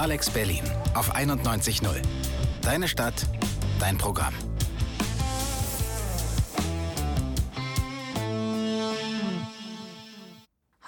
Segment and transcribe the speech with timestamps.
[0.00, 0.64] Alex Berlin
[0.94, 2.00] auf 91.0.
[2.62, 3.26] Deine Stadt,
[3.78, 4.32] dein Programm.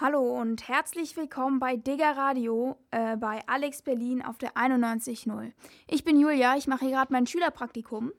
[0.00, 5.52] Hallo und herzlich willkommen bei Digger Radio äh, bei Alex Berlin auf der 91.0.
[5.88, 8.14] Ich bin Julia, ich mache hier gerade mein Schülerpraktikum.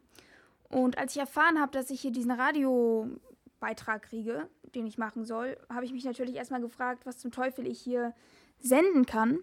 [0.70, 5.58] Und als ich erfahren habe, dass ich hier diesen Radiobeitrag kriege, den ich machen soll,
[5.74, 8.14] habe ich mich natürlich erstmal gefragt, was zum Teufel ich hier
[8.60, 9.40] senden kann.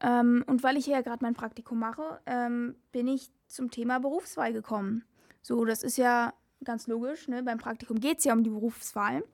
[0.00, 3.98] Ähm, und weil ich hier ja gerade mein Praktikum mache, ähm, bin ich zum Thema
[3.98, 5.04] Berufswahl gekommen.
[5.42, 6.34] So, das ist ja
[6.64, 7.28] ganz logisch.
[7.28, 7.42] Ne?
[7.42, 9.24] Beim Praktikum geht es ja um die Berufswahl.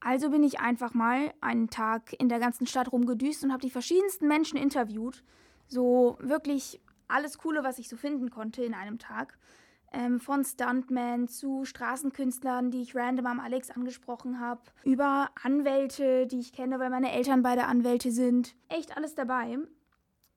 [0.00, 3.70] Also bin ich einfach mal einen Tag in der ganzen Stadt rumgedüst und habe die
[3.70, 5.24] verschiedensten Menschen interviewt.
[5.66, 9.38] So wirklich alles Coole, was ich so finden konnte in einem Tag.
[9.96, 16.40] Ähm, von Stuntmen zu Straßenkünstlern, die ich random am Alex angesprochen habe, über Anwälte, die
[16.40, 18.56] ich kenne, weil meine Eltern beide Anwälte sind.
[18.68, 19.56] Echt alles dabei.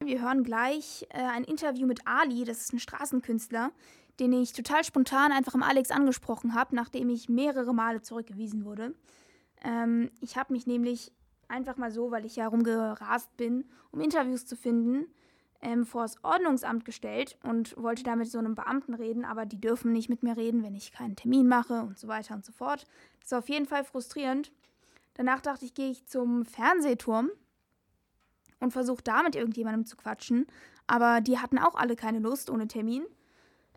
[0.04, 3.72] Wir hören gleich äh, ein Interview mit Ali, das ist ein Straßenkünstler,
[4.20, 8.94] den ich total spontan einfach am Alex angesprochen habe, nachdem ich mehrere Male zurückgewiesen wurde.
[9.64, 11.12] Ähm, ich habe mich nämlich
[11.48, 15.08] einfach mal so, weil ich ja rumgerast bin, um Interviews zu finden,
[15.62, 19.60] ähm, vor das Ordnungsamt gestellt und wollte da mit so einem Beamten reden, aber die
[19.60, 22.52] dürfen nicht mit mir reden, wenn ich keinen Termin mache und so weiter und so
[22.52, 22.86] fort.
[23.22, 24.52] Das war auf jeden Fall frustrierend.
[25.16, 27.32] Danach dachte ich, gehe ich zum Fernsehturm
[28.60, 30.46] und versuche da mit irgendjemandem zu quatschen,
[30.86, 33.06] aber die hatten auch alle keine Lust ohne Termin.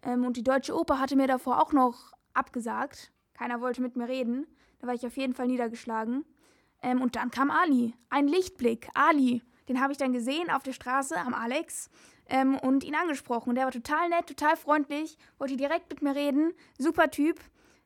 [0.03, 3.13] Ähm, und die Deutsche Oper hatte mir davor auch noch abgesagt.
[3.35, 4.47] Keiner wollte mit mir reden.
[4.79, 6.25] Da war ich auf jeden Fall niedergeschlagen.
[6.83, 7.95] Ähm, und dann kam Ali.
[8.09, 8.89] Ein Lichtblick.
[8.95, 9.43] Ali.
[9.71, 11.91] Den habe ich dann gesehen auf der Straße am Alex
[12.29, 13.55] ähm, und ihn angesprochen.
[13.55, 16.53] Der war total nett, total freundlich, wollte direkt mit mir reden.
[16.77, 17.39] Super Typ.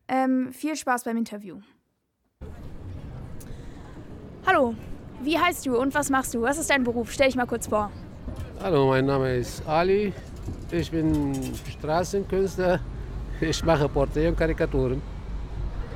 [0.09, 1.59] Ähm, viel Spaß beim Interview.
[4.47, 4.75] Hallo,
[5.21, 6.41] wie heißt du und was machst du?
[6.41, 7.13] Was ist dein Beruf?
[7.13, 7.91] Stell dich mal kurz vor.
[8.63, 10.15] Hallo, mein Name ist Ali.
[10.71, 11.35] Ich bin
[11.71, 12.81] Straßenkünstler.
[13.43, 15.03] Ich mache Porträt und Karikaturen.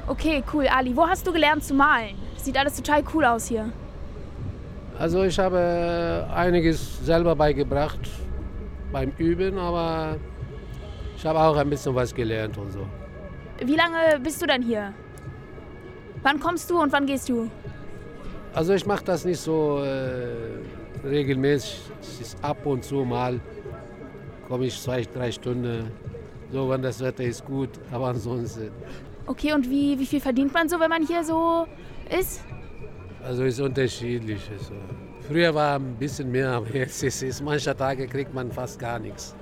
[0.06, 0.94] Okay, cool, Ali.
[0.94, 2.19] Wo hast du gelernt zu malen?
[2.37, 3.72] Sieht alles total cool aus hier.
[4.98, 8.00] Also ich habe einiges selber beigebracht
[8.91, 10.16] beim Üben, aber
[11.16, 12.86] ich habe auch ein bisschen was gelernt und so.
[13.64, 14.92] Wie lange bist du dann hier?
[16.22, 17.48] Wann kommst du und wann gehst du?
[18.54, 21.81] Also ich mache das nicht so äh, regelmäßig.
[22.00, 23.41] Es ist ab und zu mal
[24.48, 25.92] komme ich zwei, drei Stunden.
[26.50, 28.70] So, wenn das Wetter ist gut, aber ansonsten.
[29.26, 31.66] Okay, und wie, wie viel verdient man so, wenn man hier so
[32.19, 32.42] ist?
[33.28, 34.41] Also ist unterschiedlich.
[34.50, 34.72] Also,
[35.21, 38.99] früher war ein bisschen mehr, aber jetzt ist es, manche Tage kriegt man fast gar
[38.99, 39.37] nichts.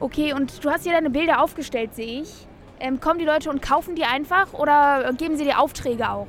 [0.00, 2.48] Okay, und du hast hier deine Bilder aufgestellt, sehe ich.
[2.80, 6.26] Ähm, kommen die Leute und kaufen die einfach oder geben sie dir Aufträge auch?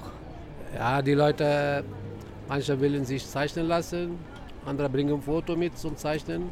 [0.77, 1.83] Ja, die Leute,
[2.47, 4.19] manche wollen sich zeichnen lassen,
[4.63, 6.51] andere bringen ein Foto mit zum Zeichnen.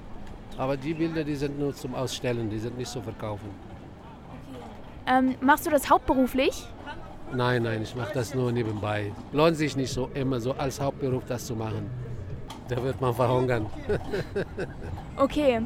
[0.57, 3.51] Aber die Bilder, die sind nur zum Ausstellen, die sind nicht zu verkaufen.
[5.05, 6.65] Ähm, machst du das hauptberuflich?
[7.33, 9.11] Nein, nein, ich mache das nur nebenbei.
[9.31, 11.89] Lohnt sich nicht so immer so als Hauptberuf das zu machen.
[12.67, 13.65] Da wird man verhungern.
[15.17, 15.61] okay.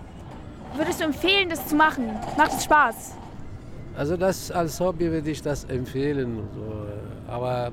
[0.75, 2.09] Würdest du empfehlen, das zu machen?
[2.38, 3.18] Macht es Spaß?
[3.96, 6.47] Also das als Hobby würde ich das empfehlen.
[6.56, 7.72] So, aber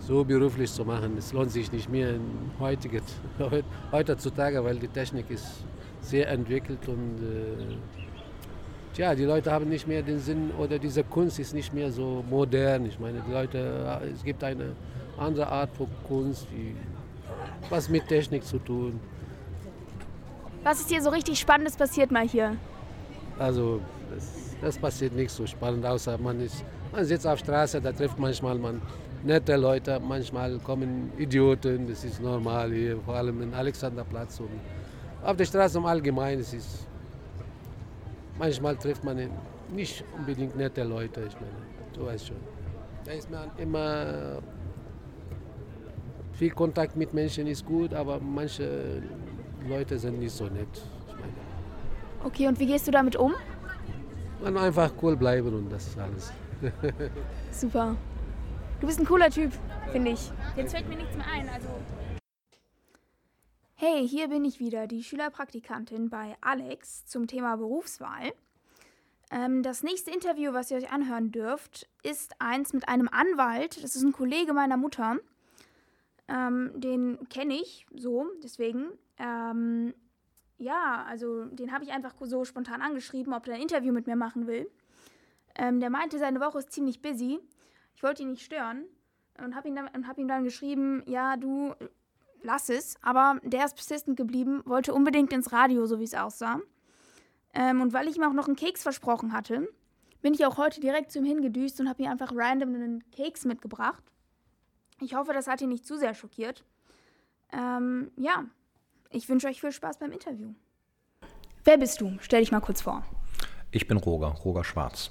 [0.00, 2.14] so beruflich zu machen, es lohnt sich nicht mehr
[3.92, 5.64] heutzutage, weil die Technik ist
[6.00, 8.01] sehr entwickelt und äh,
[8.94, 12.22] Tja, die Leute haben nicht mehr den Sinn oder diese Kunst ist nicht mehr so
[12.28, 12.84] modern.
[12.84, 14.76] Ich meine, die Leute, es gibt eine
[15.16, 16.76] andere Art von Kunst, die
[17.70, 19.00] was mit Technik zu tun.
[20.62, 22.56] Was ist hier so richtig Spannendes passiert mal hier?
[23.38, 23.80] Also,
[24.14, 27.92] das, das passiert nicht so spannend, außer man, ist, man sitzt auf der Straße, da
[27.92, 28.82] trifft manchmal man
[29.24, 34.38] nette Leute, manchmal kommen Idioten, das ist normal hier, vor allem im Alexanderplatz.
[34.40, 34.50] Und
[35.22, 36.86] auf der Straße im Allgemeinen, es ist
[38.38, 39.30] manchmal trifft man
[39.72, 41.56] nicht unbedingt nette Leute, ich meine,
[41.94, 42.36] du weißt schon.
[43.04, 44.38] Da ist man immer
[46.32, 49.02] viel Kontakt mit Menschen ist gut, aber manche
[49.68, 50.68] Leute sind nicht so nett.
[51.06, 51.32] Ich meine.
[52.24, 53.34] Okay, und wie gehst du damit um?
[54.42, 56.32] Man einfach cool bleiben und das ist alles.
[57.52, 57.96] Super.
[58.80, 59.52] Du bist ein cooler Typ,
[59.92, 60.32] finde ich.
[60.56, 61.68] Jetzt fällt mir nichts mehr ein, also.
[63.84, 68.32] Hey, hier bin ich wieder, die Schülerpraktikantin bei Alex zum Thema Berufswahl.
[69.32, 73.82] Ähm, das nächste Interview, was ihr euch anhören dürft, ist eins mit einem Anwalt.
[73.82, 75.16] Das ist ein Kollege meiner Mutter.
[76.28, 78.92] Ähm, den kenne ich so, deswegen.
[79.18, 79.94] Ähm,
[80.58, 84.14] ja, also den habe ich einfach so spontan angeschrieben, ob er ein Interview mit mir
[84.14, 84.70] machen will.
[85.56, 87.40] Ähm, der meinte, seine Woche ist ziemlich busy.
[87.96, 88.84] Ich wollte ihn nicht stören
[89.42, 89.76] und habe ihm,
[90.06, 91.74] hab ihm dann geschrieben, ja, du,
[92.42, 92.96] lass es.
[93.02, 96.60] Aber der ist persistent geblieben, wollte unbedingt ins Radio, so wie es aussah.
[97.54, 99.68] Ähm, und weil ich ihm auch noch einen Keks versprochen hatte,
[100.22, 103.44] bin ich auch heute direkt zu ihm hingedüst und habe ihm einfach random einen Keks
[103.44, 104.02] mitgebracht.
[105.00, 106.64] Ich hoffe, das hat ihn nicht zu sehr schockiert.
[107.52, 108.44] Ähm, ja,
[109.10, 110.54] ich wünsche euch viel Spaß beim Interview.
[111.64, 112.16] Wer bist du?
[112.20, 113.04] Stell dich mal kurz vor.
[113.70, 115.10] Ich bin Roger, Roger Schwarz.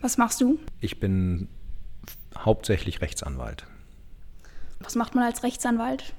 [0.00, 0.58] Was machst du?
[0.80, 1.48] Ich bin
[2.36, 3.66] hauptsächlich Rechtsanwalt.
[4.80, 6.14] Was macht man als Rechtsanwalt?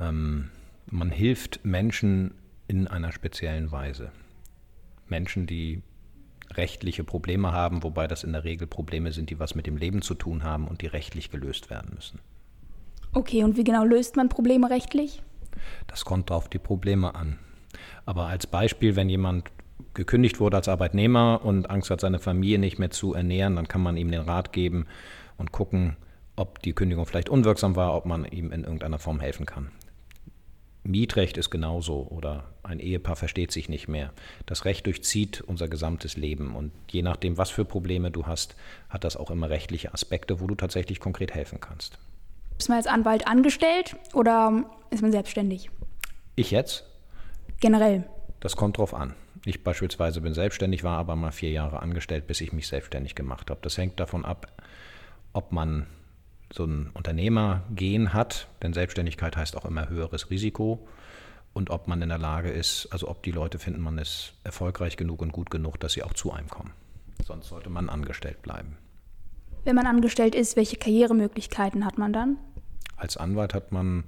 [0.00, 0.50] Ähm,
[0.86, 2.34] man hilft Menschen
[2.66, 4.10] in einer speziellen Weise.
[5.08, 5.82] Menschen, die
[6.52, 10.02] rechtliche Probleme haben, wobei das in der Regel Probleme sind, die was mit dem Leben
[10.02, 12.20] zu tun haben und die rechtlich gelöst werden müssen.
[13.12, 15.22] Okay, und wie genau löst man Probleme rechtlich?
[15.86, 17.38] Das kommt auf die Probleme an.
[18.06, 19.50] Aber als Beispiel, wenn jemand
[19.94, 23.82] gekündigt wurde als Arbeitnehmer und Angst hat, seine Familie nicht mehr zu ernähren, dann kann
[23.82, 24.86] man ihm den Rat geben
[25.36, 25.96] und gucken,
[26.36, 29.70] ob die Kündigung vielleicht unwirksam war, ob man ihm in irgendeiner Form helfen kann.
[30.84, 34.12] Mietrecht ist genauso oder ein Ehepaar versteht sich nicht mehr.
[34.46, 38.56] Das Recht durchzieht unser gesamtes Leben und je nachdem, was für Probleme du hast,
[38.88, 41.98] hat das auch immer rechtliche Aspekte, wo du tatsächlich konkret helfen kannst.
[42.58, 45.70] Ist man als Anwalt angestellt oder ist man selbstständig?
[46.36, 46.84] Ich jetzt?
[47.60, 48.04] Generell.
[48.40, 49.14] Das kommt drauf an.
[49.44, 53.50] Ich beispielsweise bin selbstständig, war aber mal vier Jahre angestellt, bis ich mich selbstständig gemacht
[53.50, 53.60] habe.
[53.62, 54.50] Das hängt davon ab,
[55.32, 55.86] ob man
[56.52, 60.86] so ein Unternehmergehen hat, denn Selbstständigkeit heißt auch immer höheres Risiko
[61.52, 64.96] und ob man in der Lage ist, also ob die Leute finden, man ist erfolgreich
[64.96, 66.72] genug und gut genug, dass sie auch zu einem kommen.
[67.26, 68.76] Sonst sollte man angestellt bleiben.
[69.64, 72.36] Wenn man angestellt ist, welche Karrieremöglichkeiten hat man dann?
[72.96, 74.04] Als Anwalt hat man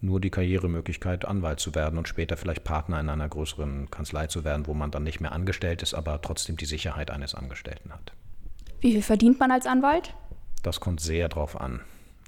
[0.00, 4.44] nur die Karrieremöglichkeit, Anwalt zu werden und später vielleicht Partner in einer größeren Kanzlei zu
[4.44, 8.12] werden, wo man dann nicht mehr angestellt ist, aber trotzdem die Sicherheit eines Angestellten hat.
[8.80, 10.14] Wie viel verdient man als Anwalt?
[10.62, 11.80] Das kommt sehr drauf an.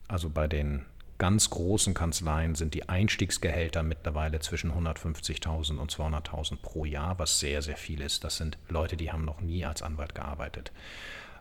[0.07, 0.85] Also bei den
[1.19, 7.61] ganz großen Kanzleien sind die Einstiegsgehälter mittlerweile zwischen 150.000 und 200.000 pro Jahr, was sehr,
[7.61, 8.25] sehr viel ist.
[8.25, 10.73] Das sind Leute, die haben noch nie als Anwalt gearbeitet.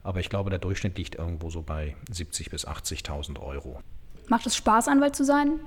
[0.03, 3.81] Aber ich glaube, der Durchschnitt liegt irgendwo so bei 70.000 bis 80.000 Euro.
[4.27, 5.59] Macht es Spaß, Anwalt zu sein?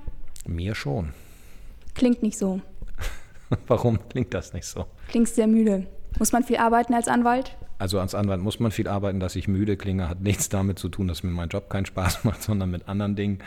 [0.46, 1.12] Mir schon.
[1.94, 2.60] Klingt nicht so.
[3.66, 4.86] Warum klingt das nicht so?
[5.08, 5.86] Klingt sehr müde.
[6.18, 7.56] Muss man viel arbeiten als Anwalt?
[7.80, 10.90] Also als Anwalt muss man viel arbeiten, dass ich müde klinge, hat nichts damit zu
[10.90, 13.38] tun, dass mir mein Job keinen Spaß macht, sondern mit anderen Dingen.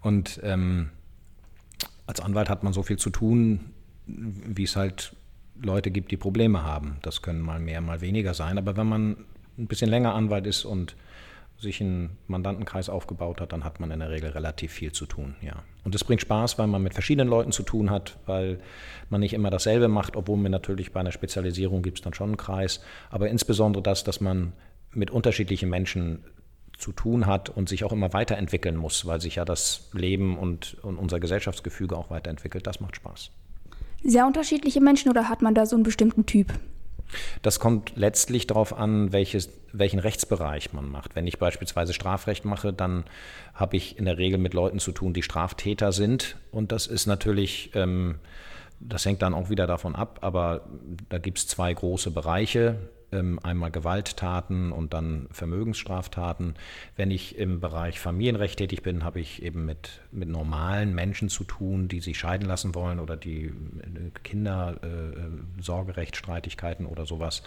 [0.00, 0.90] Und ähm,
[2.06, 3.72] als Anwalt hat man so viel zu tun,
[4.06, 5.16] wie es halt
[5.60, 6.98] Leute gibt, die Probleme haben.
[7.02, 8.56] Das können mal mehr, mal weniger sein.
[8.56, 9.16] Aber wenn man
[9.58, 10.94] ein bisschen länger Anwalt ist und
[11.62, 15.36] sich einen Mandantenkreis aufgebaut hat, dann hat man in der Regel relativ viel zu tun,
[15.40, 15.62] ja.
[15.84, 18.60] Und es bringt Spaß, weil man mit verschiedenen Leuten zu tun hat, weil
[19.10, 22.30] man nicht immer dasselbe macht, obwohl mir natürlich bei einer Spezialisierung gibt es dann schon
[22.30, 22.80] einen Kreis.
[23.10, 24.52] Aber insbesondere das, dass man
[24.92, 26.24] mit unterschiedlichen Menschen
[26.76, 30.76] zu tun hat und sich auch immer weiterentwickeln muss, weil sich ja das Leben und,
[30.82, 33.30] und unser Gesellschaftsgefüge auch weiterentwickelt, das macht Spaß.
[34.04, 36.52] Sehr unterschiedliche Menschen oder hat man da so einen bestimmten Typ?
[37.42, 41.14] Das kommt letztlich darauf an, welches, welchen Rechtsbereich man macht.
[41.14, 43.04] Wenn ich beispielsweise Strafrecht mache, dann
[43.54, 46.36] habe ich in der Regel mit Leuten zu tun, die Straftäter sind.
[46.50, 48.16] Und das ist natürlich, ähm,
[48.80, 50.62] das hängt dann auch wieder davon ab, aber
[51.08, 52.76] da gibt es zwei große Bereiche.
[53.12, 56.54] Ähm, einmal Gewalttaten und dann Vermögensstraftaten.
[56.96, 61.44] Wenn ich im Bereich Familienrecht tätig bin, habe ich eben mit, mit normalen Menschen zu
[61.44, 63.52] tun, die sich scheiden lassen wollen oder die äh,
[64.24, 67.42] Kinder, äh, Sorgerechtsstreitigkeiten oder sowas.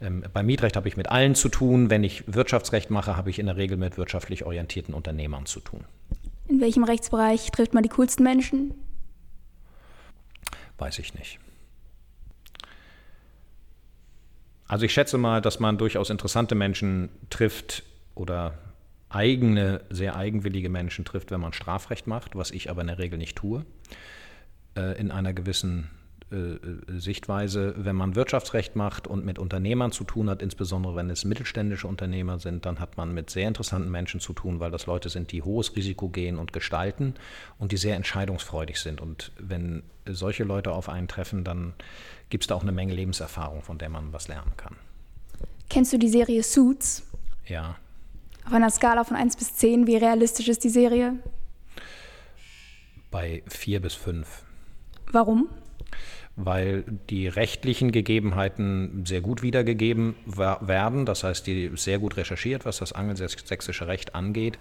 [0.00, 1.88] Ähm, beim Mietrecht habe ich mit allen zu tun.
[1.88, 5.84] Wenn ich Wirtschaftsrecht mache, habe ich in der Regel mit wirtschaftlich orientierten Unternehmern zu tun.
[6.48, 8.74] In welchem Rechtsbereich trifft man die coolsten Menschen?
[10.78, 11.38] Weiß ich nicht.
[14.68, 18.54] Also ich schätze mal, dass man durchaus interessante Menschen trifft oder
[19.08, 23.18] eigene, sehr eigenwillige Menschen trifft, wenn man Strafrecht macht, was ich aber in der Regel
[23.18, 23.64] nicht tue,
[24.76, 25.90] äh, in einer gewissen
[26.88, 27.74] Sichtweise.
[27.76, 32.40] Wenn man Wirtschaftsrecht macht und mit Unternehmern zu tun hat, insbesondere wenn es mittelständische Unternehmer
[32.40, 35.42] sind, dann hat man mit sehr interessanten Menschen zu tun, weil das Leute sind, die
[35.42, 37.14] hohes Risiko gehen und gestalten
[37.58, 39.00] und die sehr entscheidungsfreudig sind.
[39.00, 41.74] Und wenn solche Leute auf einen treffen, dann
[42.28, 44.74] gibt es da auch eine Menge Lebenserfahrung, von der man was lernen kann.
[45.70, 47.04] Kennst du die Serie Suits?
[47.46, 47.76] Ja.
[48.44, 51.14] Auf einer Skala von 1 bis 10, wie realistisch ist die Serie?
[53.12, 54.44] Bei 4 bis 5.
[55.12, 55.48] Warum?
[56.36, 61.06] Weil die rechtlichen Gegebenheiten sehr gut wiedergegeben werden.
[61.06, 64.58] Das heißt, die sehr gut recherchiert, was das angelsächsische Recht angeht.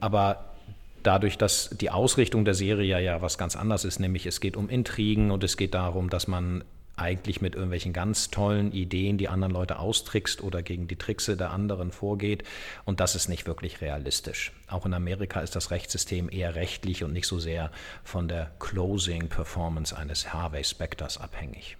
[0.00, 0.56] Aber
[1.04, 4.68] dadurch, dass die Ausrichtung der Serie ja was ganz anderes ist, nämlich es geht um
[4.68, 6.64] Intrigen und es geht darum, dass man
[6.96, 11.50] eigentlich mit irgendwelchen ganz tollen Ideen die anderen Leute austrickst oder gegen die Trickse der
[11.50, 12.42] anderen vorgeht.
[12.84, 14.52] Und das ist nicht wirklich realistisch.
[14.68, 17.70] Auch in Amerika ist das Rechtssystem eher rechtlich und nicht so sehr
[18.02, 21.76] von der Closing Performance eines Harvey Specters abhängig.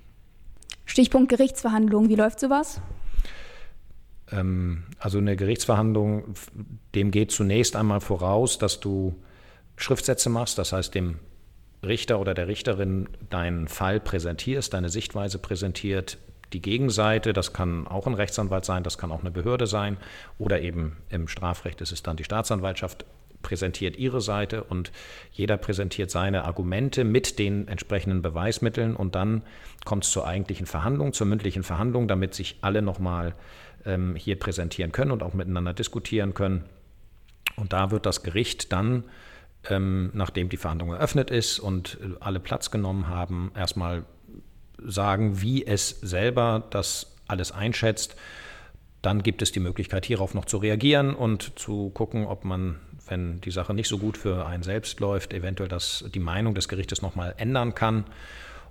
[0.85, 2.81] Stichpunkt Gerichtsverhandlungen, wie läuft sowas?
[4.31, 6.35] Ähm, also eine Gerichtsverhandlung,
[6.95, 9.17] dem geht zunächst einmal voraus, dass du
[9.77, 11.19] Schriftsätze machst, das heißt dem
[11.89, 16.19] Richter oder der Richterin deinen Fall präsentierst, deine Sichtweise präsentiert,
[16.53, 19.97] die Gegenseite, das kann auch ein Rechtsanwalt sein, das kann auch eine Behörde sein
[20.39, 23.05] oder eben im Strafrecht ist es dann die Staatsanwaltschaft,
[23.43, 24.91] präsentiert ihre Seite und
[25.31, 29.43] jeder präsentiert seine Argumente mit den entsprechenden Beweismitteln und dann
[29.85, 33.35] kommt es zur eigentlichen Verhandlung, zur mündlichen Verhandlung, damit sich alle nochmal
[33.85, 36.65] ähm, hier präsentieren können und auch miteinander diskutieren können.
[37.57, 39.05] Und da wird das Gericht dann
[39.71, 44.05] ähm, nachdem die Verhandlung eröffnet ist und äh, alle Platz genommen haben, erstmal
[44.85, 48.17] sagen, wie es selber das alles einschätzt.
[49.03, 53.41] Dann gibt es die Möglichkeit, hierauf noch zu reagieren und zu gucken, ob man, wenn
[53.41, 57.03] die Sache nicht so gut für einen selbst läuft, eventuell das, die Meinung des Gerichtes
[57.03, 58.05] nochmal ändern kann.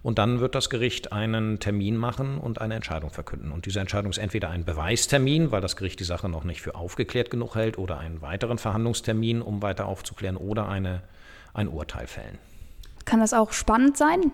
[0.06, 3.52] Und dann wird das Gericht einen Termin machen und eine Entscheidung verkünden.
[3.52, 6.76] Und diese Entscheidung ist entweder ein Beweistermin, weil das Gericht die Sache noch nicht für
[6.76, 11.02] aufgeklärt genug hält, oder einen weiteren Verhandlungstermin, um weiter aufzuklären, oder eine,
[11.56, 12.38] ein Urteil fällen.
[13.06, 14.32] Kann das auch spannend sein?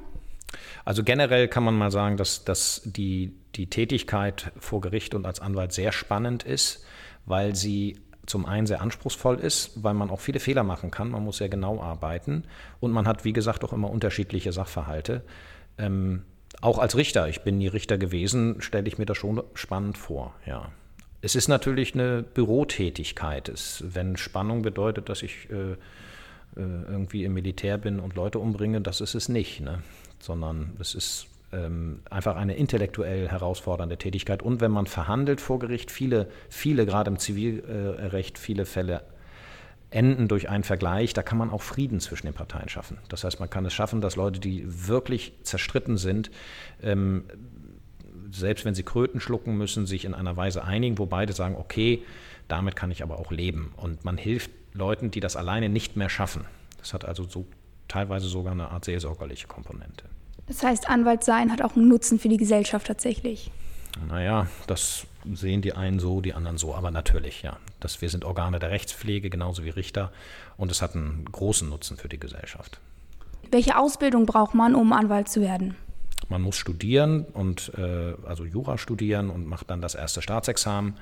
[0.83, 5.39] Also generell kann man mal sagen, dass, dass die, die Tätigkeit vor Gericht und als
[5.39, 6.83] Anwalt sehr spannend ist,
[7.25, 11.11] weil sie zum einen sehr anspruchsvoll ist, weil man auch viele Fehler machen kann.
[11.11, 12.43] Man muss sehr genau arbeiten
[12.81, 15.23] und man hat, wie gesagt, auch immer unterschiedliche Sachverhalte.
[15.77, 16.23] Ähm,
[16.61, 20.33] auch als Richter, ich bin nie Richter gewesen, stelle ich mir das schon spannend vor,
[20.45, 20.71] ja.
[21.23, 23.47] Es ist natürlich eine Bürotätigkeit.
[23.47, 25.75] Es, wenn Spannung bedeutet, dass ich äh, äh,
[26.55, 29.83] irgendwie im Militär bin und Leute umbringe, das ist es nicht, ne?
[30.19, 34.41] sondern es ist ähm, einfach eine intellektuell herausfordernde Tätigkeit.
[34.41, 39.03] Und wenn man verhandelt vor Gericht, viele, viele, gerade im Zivilrecht, viele Fälle
[39.91, 42.97] enden durch einen Vergleich, da kann man auch Frieden zwischen den Parteien schaffen.
[43.09, 46.31] Das heißt, man kann es schaffen, dass Leute, die wirklich zerstritten sind,
[46.81, 47.25] ähm,
[48.31, 52.03] selbst wenn sie Kröten schlucken müssen, sich in einer Weise einigen, wo beide sagen, okay,
[52.47, 53.73] damit kann ich aber auch leben.
[53.75, 56.45] Und man hilft Leuten, die das alleine nicht mehr schaffen.
[56.77, 57.45] Das hat also so
[57.89, 60.05] teilweise sogar eine Art seelsorgerliche Komponente.
[60.47, 63.51] Das heißt, Anwalt sein hat auch einen Nutzen für die Gesellschaft tatsächlich.
[64.07, 66.75] Naja, das sehen die einen so, die anderen so.
[66.75, 67.57] Aber natürlich, ja.
[67.79, 70.11] Das, wir sind Organe der Rechtspflege, genauso wie Richter.
[70.57, 72.79] Und es hat einen großen Nutzen für die Gesellschaft.
[73.51, 75.75] Welche Ausbildung braucht man, um Anwalt zu werden?
[76.29, 80.93] Man muss studieren und äh, also Jura studieren und macht dann das erste Staatsexamen.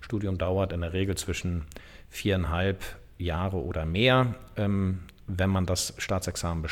[0.00, 1.66] Studium dauert in der Regel zwischen
[2.08, 2.82] viereinhalb
[3.18, 4.34] Jahre oder mehr.
[4.56, 6.64] Ähm, wenn man das Staatsexamen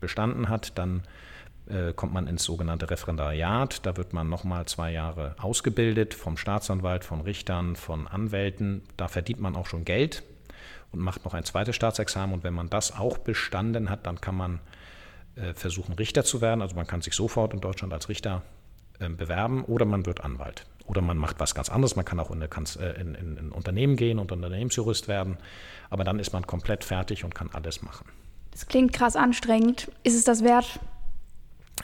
[0.00, 1.02] bestanden hat, dann
[1.96, 3.86] kommt man ins sogenannte Referendariat.
[3.86, 8.82] Da wird man nochmal zwei Jahre ausgebildet vom Staatsanwalt, von Richtern, von Anwälten.
[8.96, 10.22] Da verdient man auch schon Geld
[10.92, 12.34] und macht noch ein zweites Staatsexamen.
[12.34, 14.60] Und wenn man das auch bestanden hat, dann kann man
[15.36, 16.62] äh, versuchen, Richter zu werden.
[16.62, 18.42] Also man kann sich sofort in Deutschland als Richter
[18.98, 20.66] äh, bewerben oder man wird Anwalt.
[20.84, 21.96] Oder man macht was ganz anderes.
[21.96, 25.38] Man kann auch Kanz in, in, in ein Unternehmen gehen und Unternehmensjurist werden.
[25.90, 28.06] Aber dann ist man komplett fertig und kann alles machen.
[28.50, 29.90] Das klingt krass anstrengend.
[30.02, 30.80] Ist es das wert?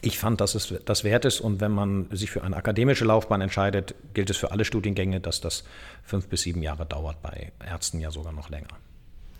[0.00, 3.40] Ich fand, dass es das wert ist und wenn man sich für eine akademische Laufbahn
[3.40, 5.64] entscheidet, gilt es für alle Studiengänge, dass das
[6.04, 8.68] fünf bis sieben Jahre dauert, bei Ärzten ja sogar noch länger.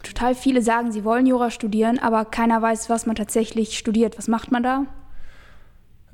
[0.03, 4.17] Total viele sagen, sie wollen Jura studieren, aber keiner weiß, was man tatsächlich studiert.
[4.19, 4.87] Was macht man da?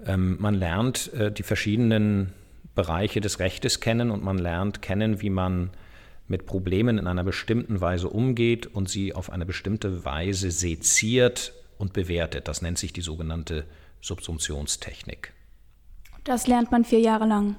[0.07, 2.33] Ähm, man lernt äh, die verschiedenen
[2.75, 5.71] Bereiche des Rechtes kennen und man lernt kennen, wie man
[6.27, 11.93] mit Problemen in einer bestimmten Weise umgeht und sie auf eine bestimmte Weise seziert und
[11.93, 12.49] bewertet.
[12.49, 13.65] Das nennt sich die sogenannte
[14.05, 15.33] Subsumptionstechnik.
[16.25, 17.57] Das lernt man vier Jahre lang.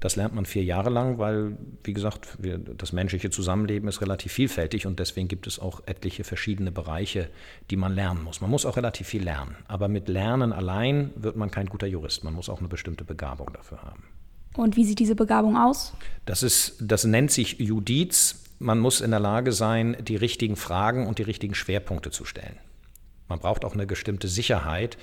[0.00, 4.32] Das lernt man vier Jahre lang, weil, wie gesagt, wir, das menschliche Zusammenleben ist relativ
[4.32, 7.28] vielfältig und deswegen gibt es auch etliche verschiedene Bereiche,
[7.70, 8.40] die man lernen muss.
[8.40, 9.54] Man muss auch relativ viel lernen.
[9.68, 12.24] Aber mit Lernen allein wird man kein guter Jurist.
[12.24, 14.02] Man muss auch eine bestimmte Begabung dafür haben.
[14.56, 15.92] Und wie sieht diese Begabung aus?
[16.24, 18.42] Das, ist, das nennt sich Judiz.
[18.58, 22.58] Man muss in der Lage sein, die richtigen Fragen und die richtigen Schwerpunkte zu stellen.
[23.28, 24.98] Man braucht auch eine bestimmte Sicherheit,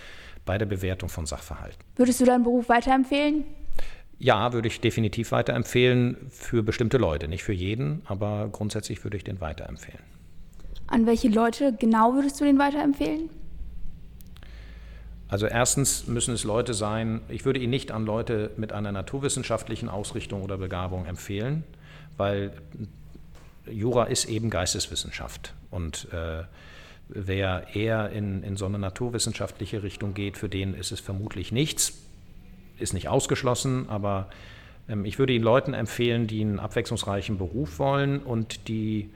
[0.49, 1.77] bei der Bewertung von Sachverhalten.
[1.95, 3.43] Würdest du deinen Beruf weiterempfehlen?
[4.17, 9.23] Ja, würde ich definitiv weiterempfehlen für bestimmte Leute, nicht für jeden, aber grundsätzlich würde ich
[9.23, 10.01] den weiterempfehlen.
[10.87, 13.29] An welche Leute genau würdest du den weiterempfehlen?
[15.27, 19.87] Also erstens müssen es Leute sein, ich würde ihn nicht an Leute mit einer naturwissenschaftlichen
[19.87, 21.63] Ausrichtung oder Begabung empfehlen,
[22.17, 22.53] weil
[23.69, 26.41] Jura ist eben Geisteswissenschaft und äh,
[27.09, 31.93] Wer eher in, in so eine naturwissenschaftliche Richtung geht, für den ist es vermutlich nichts.
[32.77, 34.29] ist nicht ausgeschlossen, aber
[34.87, 39.09] ähm, ich würde Ihnen Leuten empfehlen, die einen abwechslungsreichen Beruf wollen und die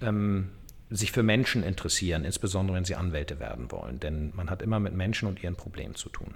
[0.00, 0.48] ähm,
[0.90, 4.00] sich für Menschen interessieren, insbesondere wenn sie Anwälte werden wollen.
[4.00, 6.34] Denn man hat immer mit Menschen und ihren Problemen zu tun.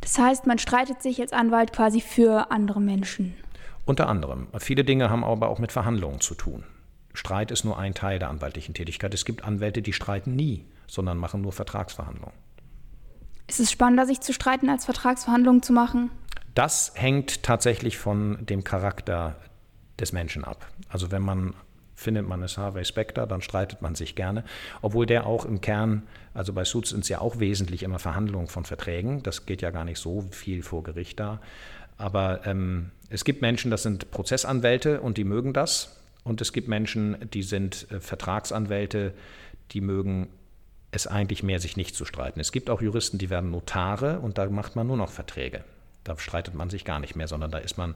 [0.00, 3.34] Das heißt, man streitet sich als Anwalt quasi für andere Menschen.
[3.84, 4.48] Unter anderem.
[4.58, 6.64] Viele Dinge haben aber auch mit Verhandlungen zu tun.
[7.14, 9.12] Streit ist nur ein Teil der anwaltlichen Tätigkeit.
[9.14, 12.34] Es gibt Anwälte, die streiten nie, sondern machen nur Vertragsverhandlungen.
[13.46, 16.10] Ist es spannender, sich zu streiten, als Vertragsverhandlungen zu machen?
[16.54, 19.36] Das hängt tatsächlich von dem Charakter
[19.98, 20.66] des Menschen ab.
[20.88, 21.54] Also wenn man
[22.00, 24.44] findet man es Harvey Specter, dann streitet man sich gerne,
[24.80, 26.02] obwohl der auch im Kern,
[26.32, 29.70] also bei Suits sind es ja auch wesentlich immer Verhandlungen von Verträgen, das geht ja
[29.70, 31.40] gar nicht so viel vor Gericht da,
[31.98, 36.68] aber ähm, es gibt Menschen, das sind Prozessanwälte und die mögen das und es gibt
[36.68, 39.14] Menschen, die sind äh, Vertragsanwälte,
[39.72, 40.28] die mögen
[40.92, 42.40] es eigentlich mehr, sich nicht zu streiten.
[42.40, 45.64] Es gibt auch Juristen, die werden Notare und da macht man nur noch Verträge.
[46.04, 47.94] Da streitet man sich gar nicht mehr, sondern da ist man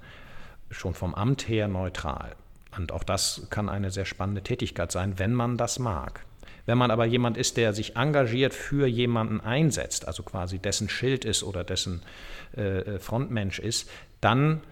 [0.70, 2.36] schon vom Amt her neutral.
[2.76, 6.24] Und auch das kann eine sehr spannende Tätigkeit sein, wenn man das mag.
[6.66, 11.24] Wenn man aber jemand ist, der sich engagiert für jemanden einsetzt, also quasi dessen Schild
[11.24, 12.02] ist oder dessen
[12.56, 13.90] äh, äh, Frontmensch ist,
[14.20, 14.62] dann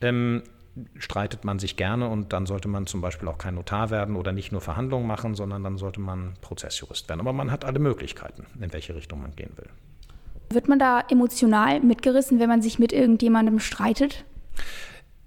[0.00, 0.42] ähm,
[0.96, 4.32] streitet man sich gerne und dann sollte man zum Beispiel auch kein Notar werden oder
[4.32, 7.20] nicht nur Verhandlungen machen, sondern dann sollte man Prozessjurist werden.
[7.20, 9.68] Aber man hat alle Möglichkeiten, in welche Richtung man gehen will.
[10.50, 14.24] Wird man da emotional mitgerissen, wenn man sich mit irgendjemandem streitet?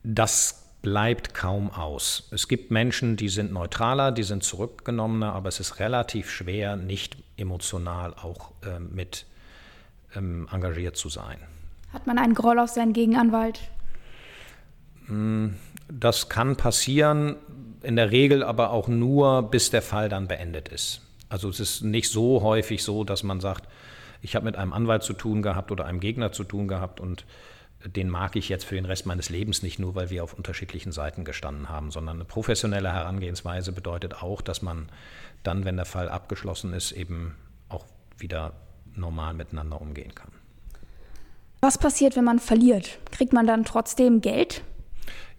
[0.03, 2.27] Das bleibt kaum aus.
[2.31, 7.17] Es gibt Menschen, die sind neutraler, die sind zurückgenommener, aber es ist relativ schwer, nicht
[7.37, 9.25] emotional auch äh, mit
[10.15, 11.37] ähm, engagiert zu sein.
[11.93, 13.59] Hat man einen Groll auf seinen Gegenanwalt?
[15.07, 15.55] Hm,
[15.89, 17.35] das kann passieren,
[17.83, 21.01] in der Regel aber auch nur, bis der Fall dann beendet ist.
[21.29, 23.67] Also es ist nicht so häufig so, dass man sagt,
[24.21, 27.25] ich habe mit einem Anwalt zu tun gehabt oder einem Gegner zu tun gehabt und
[27.85, 30.91] den mag ich jetzt für den Rest meines Lebens nicht nur, weil wir auf unterschiedlichen
[30.91, 34.89] Seiten gestanden haben, sondern eine professionelle Herangehensweise bedeutet auch, dass man
[35.43, 37.35] dann, wenn der Fall abgeschlossen ist, eben
[37.69, 37.85] auch
[38.17, 38.53] wieder
[38.95, 40.31] normal miteinander umgehen kann.
[41.61, 42.99] Was passiert, wenn man verliert?
[43.11, 44.63] Kriegt man dann trotzdem Geld?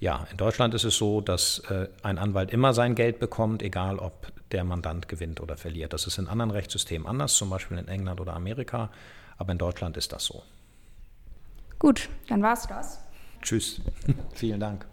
[0.00, 3.98] Ja, in Deutschland ist es so, dass äh, ein Anwalt immer sein Geld bekommt, egal
[3.98, 5.92] ob der Mandant gewinnt oder verliert.
[5.92, 8.90] Das ist in anderen Rechtssystemen anders, zum Beispiel in England oder Amerika,
[9.38, 10.42] aber in Deutschland ist das so.
[11.78, 13.00] Gut, dann war's das.
[13.42, 13.80] Tschüss.
[14.34, 14.86] Vielen Dank.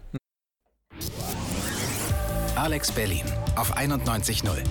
[2.56, 3.24] Alex Berlin
[3.56, 4.62] auf 91.0.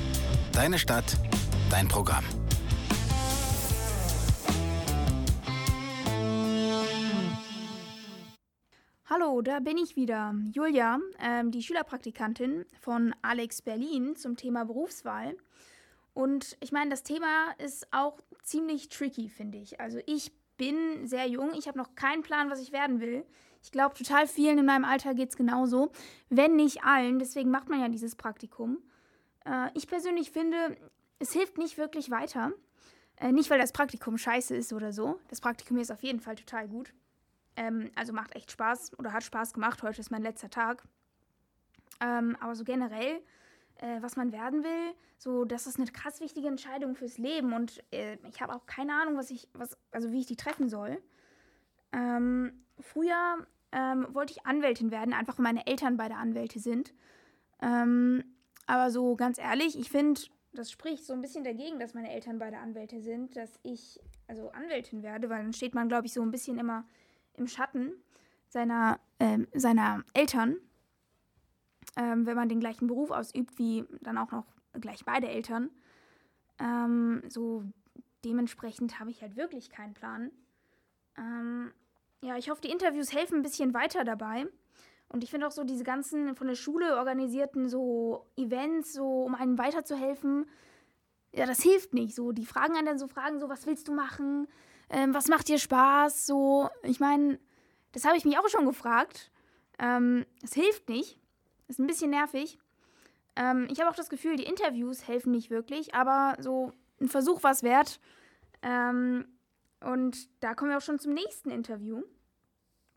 [0.52, 1.18] Deine Stadt,
[1.70, 2.24] dein Programm.
[9.12, 10.36] Hallo, da bin ich wieder.
[10.54, 15.36] Julia, ähm, die Schülerpraktikantin von Alex Berlin zum Thema Berufswahl.
[16.14, 19.80] Und ich meine, das Thema ist auch ziemlich tricky, finde ich.
[19.80, 23.26] Also ich bin sehr jung, ich habe noch keinen Plan, was ich werden will.
[23.64, 25.92] Ich glaube, total vielen in meinem Alter geht es genauso,
[26.30, 27.18] wenn nicht allen.
[27.18, 28.78] Deswegen macht man ja dieses Praktikum.
[29.44, 30.78] Äh, ich persönlich finde,
[31.18, 32.52] es hilft nicht wirklich weiter.
[33.16, 35.20] Äh, nicht, weil das Praktikum scheiße ist oder so.
[35.30, 36.94] Das Praktikum ist auf jeden Fall total gut.
[37.60, 39.84] Ähm, also macht echt Spaß oder hat Spaß gemacht.
[39.84, 40.84] Heute ist mein letzter Tag.
[42.02, 43.22] Ähm, aber so generell
[43.80, 44.94] äh, was man werden will.
[45.18, 48.94] So, das ist eine krass wichtige Entscheidung fürs Leben und äh, ich habe auch keine
[48.94, 51.02] Ahnung, was ich, was, also wie ich die treffen soll.
[51.92, 56.94] Ähm, früher ähm, wollte ich Anwältin werden, einfach weil meine Eltern beide Anwälte sind.
[57.62, 58.24] Ähm,
[58.68, 60.22] aber so ganz ehrlich, ich finde,
[60.54, 64.50] das spricht so ein bisschen dagegen, dass meine Eltern beide Anwälte sind, dass ich also
[64.52, 66.86] Anwältin werde, weil dann steht man, glaube ich, so ein bisschen immer
[67.40, 67.94] im Schatten
[68.50, 70.58] seiner, äh, seiner Eltern
[71.96, 74.46] ähm, wenn man den gleichen Beruf ausübt, wie dann auch noch
[74.80, 75.70] gleich beide Eltern.
[76.60, 77.64] Ähm, so
[78.24, 80.32] dementsprechend habe ich halt wirklich keinen Plan.
[81.18, 81.74] Ähm,
[82.22, 84.48] ja, ich hoffe, die Interviews helfen ein bisschen weiter dabei.
[85.10, 89.36] Und ich finde auch so diese ganzen von der Schule organisierten so Events, so um
[89.36, 90.46] einem weiterzuhelfen,
[91.32, 92.16] ja, das hilft nicht.
[92.16, 94.48] So, die fragen einen dann so Fragen, so, was willst du machen?
[94.90, 96.26] Ähm, was macht dir Spaß?
[96.26, 97.40] So, ich meine,
[97.92, 99.32] das habe ich mich auch schon gefragt.
[99.78, 101.20] Ähm, das hilft nicht.
[101.68, 102.58] Ist ein bisschen nervig.
[103.36, 107.44] Ähm, ich habe auch das Gefühl, die Interviews helfen nicht wirklich, aber so ein Versuch
[107.44, 108.00] war es wert.
[108.62, 109.26] Ähm,
[109.82, 112.04] und da kommen wir auch schon zum nächsten Interview.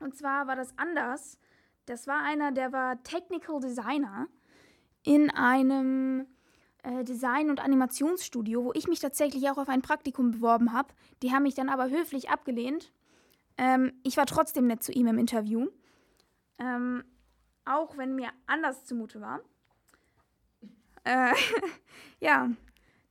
[0.00, 1.38] Und zwar war das anders.
[1.86, 4.26] Das war einer, der war Technical Designer
[5.04, 6.26] in einem
[6.82, 10.88] äh, Design- und Animationsstudio, wo ich mich tatsächlich auch auf ein Praktikum beworben habe.
[11.22, 12.92] Die haben mich dann aber höflich abgelehnt.
[13.58, 15.68] Ähm, ich war trotzdem nett zu ihm im Interview.
[16.58, 17.04] Ähm,
[17.64, 19.40] auch wenn mir anders zumute war.
[21.04, 21.32] Äh,
[22.20, 22.50] ja,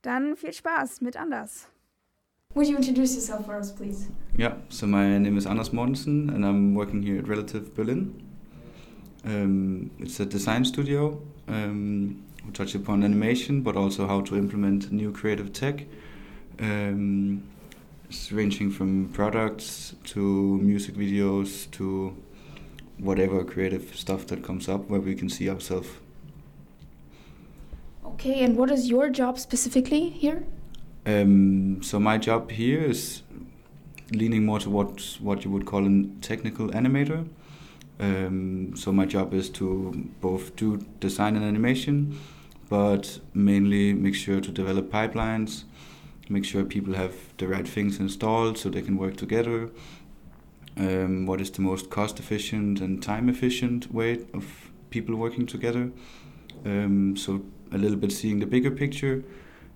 [0.01, 1.67] dann viel Spaß mit anders.
[2.53, 4.09] Would you introduce yourself for us, please?
[4.37, 8.13] Yeah, so my name is Anders Mortensen and I'm working here at Relative Berlin.
[9.23, 11.21] Um, it's a design studio.
[11.47, 15.85] Um, we touch upon animation, but also how to implement new creative tech.
[16.59, 17.43] Um,
[18.31, 22.15] ranging from products to music videos to
[22.97, 25.89] whatever creative stuff that comes up where we can see ourselves.
[28.05, 30.43] Okay, and what is your job specifically here?
[31.05, 33.23] Um, so my job here is
[34.11, 37.27] leaning more towards what you would call a technical animator.
[38.01, 42.19] Um, so my job is to both do design and animation,
[42.67, 45.65] but mainly make sure to develop pipelines,
[46.27, 49.69] make sure people have the right things installed so they can work together.
[50.77, 55.91] Um, what is the most cost efficient and time efficient way of people working together?
[56.65, 59.23] Um, so a little bit seeing the bigger picture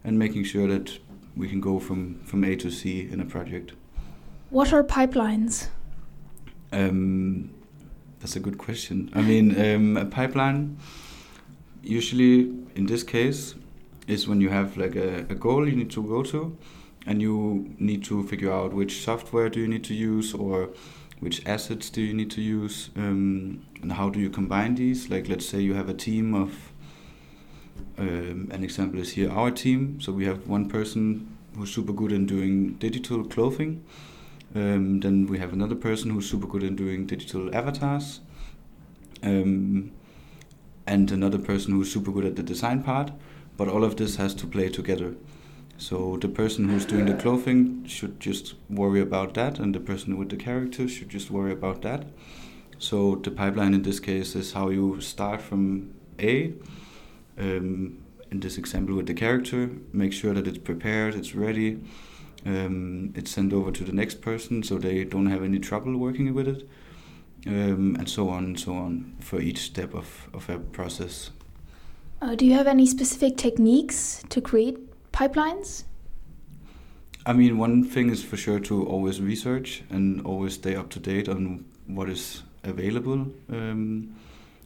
[0.03, 0.97] and making sure that
[1.35, 3.73] we can go from, from A to C in a project.
[4.49, 5.67] What are pipelines?
[6.71, 7.54] Um,
[8.25, 9.11] that's a good question.
[9.13, 10.79] I mean, um, a pipeline,
[11.83, 13.53] usually in this case,
[14.07, 16.57] is when you have like a, a goal you need to go to,
[17.05, 20.71] and you need to figure out which software do you need to use or
[21.19, 25.07] which assets do you need to use, um, and how do you combine these.
[25.07, 26.71] Like, let's say you have a team of.
[27.97, 30.01] Um, an example is here our team.
[30.01, 33.83] So we have one person who's super good in doing digital clothing,
[34.55, 38.21] um, then we have another person who's super good in doing digital avatars.
[39.21, 39.91] Um,
[40.87, 43.11] and another person who's super good at the design part.
[43.57, 45.15] But all of this has to play together.
[45.77, 50.17] So the person who's doing the clothing should just worry about that, and the person
[50.17, 52.05] with the character should just worry about that.
[52.77, 56.53] So the pipeline in this case is how you start from A.
[57.37, 57.97] Um,
[58.31, 61.79] in this example with the character, make sure that it's prepared, it's ready,
[62.45, 66.33] um, it's sent over to the next person so they don't have any trouble working
[66.33, 66.67] with it,
[67.47, 71.31] um, and so on and so on for each step of, of a process.
[72.21, 74.77] Uh, do you have any specific techniques to create
[75.11, 75.83] pipelines?
[77.25, 80.99] I mean, one thing is for sure to always research and always stay up to
[80.99, 83.27] date on what is available.
[83.49, 84.15] Um,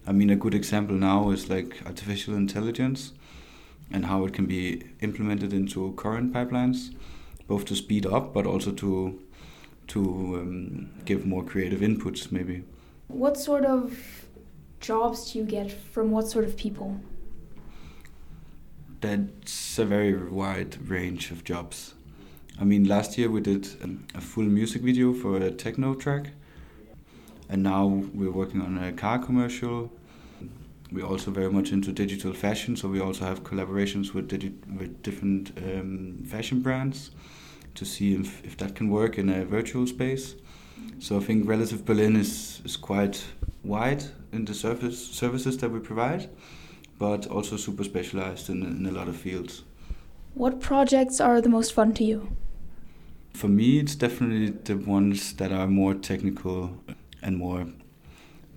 [0.06, 3.14] I mean, a good example now is like artificial intelligence
[3.92, 6.94] and how it can be implemented into current pipelines,
[7.50, 9.20] both to speed up but also to
[9.90, 10.02] to
[10.40, 12.64] um, give more creative inputs, maybe.
[13.08, 14.00] What sort of
[14.80, 17.02] jobs do you get from what sort of people?
[19.02, 21.96] That's a very wide range of jobs.
[22.62, 23.68] I mean, last year we did
[24.14, 26.28] a full music video for a techno track,
[27.50, 29.92] and now we're working on a car commercial.
[30.92, 35.02] We're also very much into digital fashion, so we also have collaborations with digi- with
[35.02, 37.12] different um, fashion brands
[37.80, 40.36] to see if, if that can work in a virtual space.
[41.00, 43.24] So I think Relative Berlin is, is quite
[43.64, 46.30] wide in the service, services that we provide,
[46.98, 49.64] but also super specialized in, in a lot of fields.
[50.34, 52.36] What projects are the most fun to you?
[53.34, 56.76] For me, it's definitely the ones that are more technical
[57.22, 57.68] and more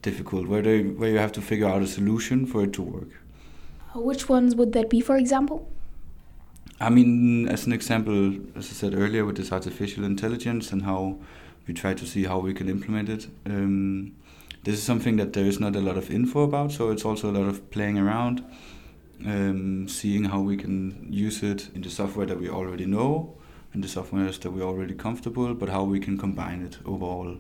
[0.03, 3.09] difficult, where they where you have to figure out a solution for it to work.
[3.95, 5.71] Uh, which ones would that be, for example?
[6.81, 11.19] I mean, as an example, as I said earlier, with this artificial intelligence and how
[11.67, 13.29] we try to see how we can implement it.
[13.47, 14.17] Um,
[14.65, 17.31] this is something that there is not a lot of info about, so it's also
[17.31, 18.45] a lot of playing around,
[19.27, 23.37] um, seeing how we can use it in the software that we already know
[23.73, 27.39] and the software that we're already comfortable, but how we can combine it overall.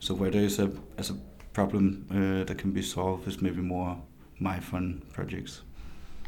[0.00, 1.16] So where there is a as a
[1.52, 4.00] problem uh, that can be solved is maybe more
[4.38, 5.62] my fun projects.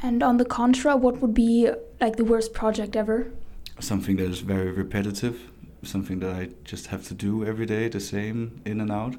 [0.03, 3.31] And on the contra, what would be like the worst project ever?
[3.79, 5.51] Something that is very repetitive,
[5.83, 9.15] something that I just have to do every day, the same in and out.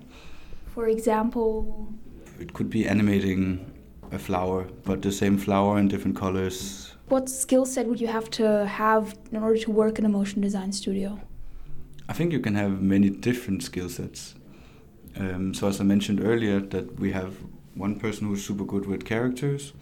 [0.74, 1.88] For example,
[2.39, 3.72] It could be animating
[4.12, 6.89] a flower, but the same flower in different colors.
[7.10, 10.41] what skill set would you have to have in order to work in a motion
[10.41, 11.19] design studio?
[12.10, 14.36] I think you can have many different skill sets.
[15.19, 17.32] Um, so as I mentioned earlier, that we have
[17.76, 19.74] one person who's super good with characters,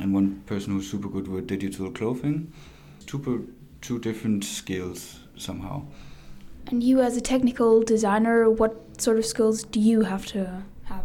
[0.00, 2.52] and one person who's super good with digital clothing.
[3.06, 3.40] Super,
[3.80, 5.82] two different skills somehow.
[6.68, 11.04] And you, as a technical designer, what sort of skills do you have to have?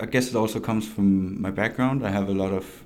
[0.00, 2.06] I guess it also comes from my background.
[2.06, 2.84] I have a lot of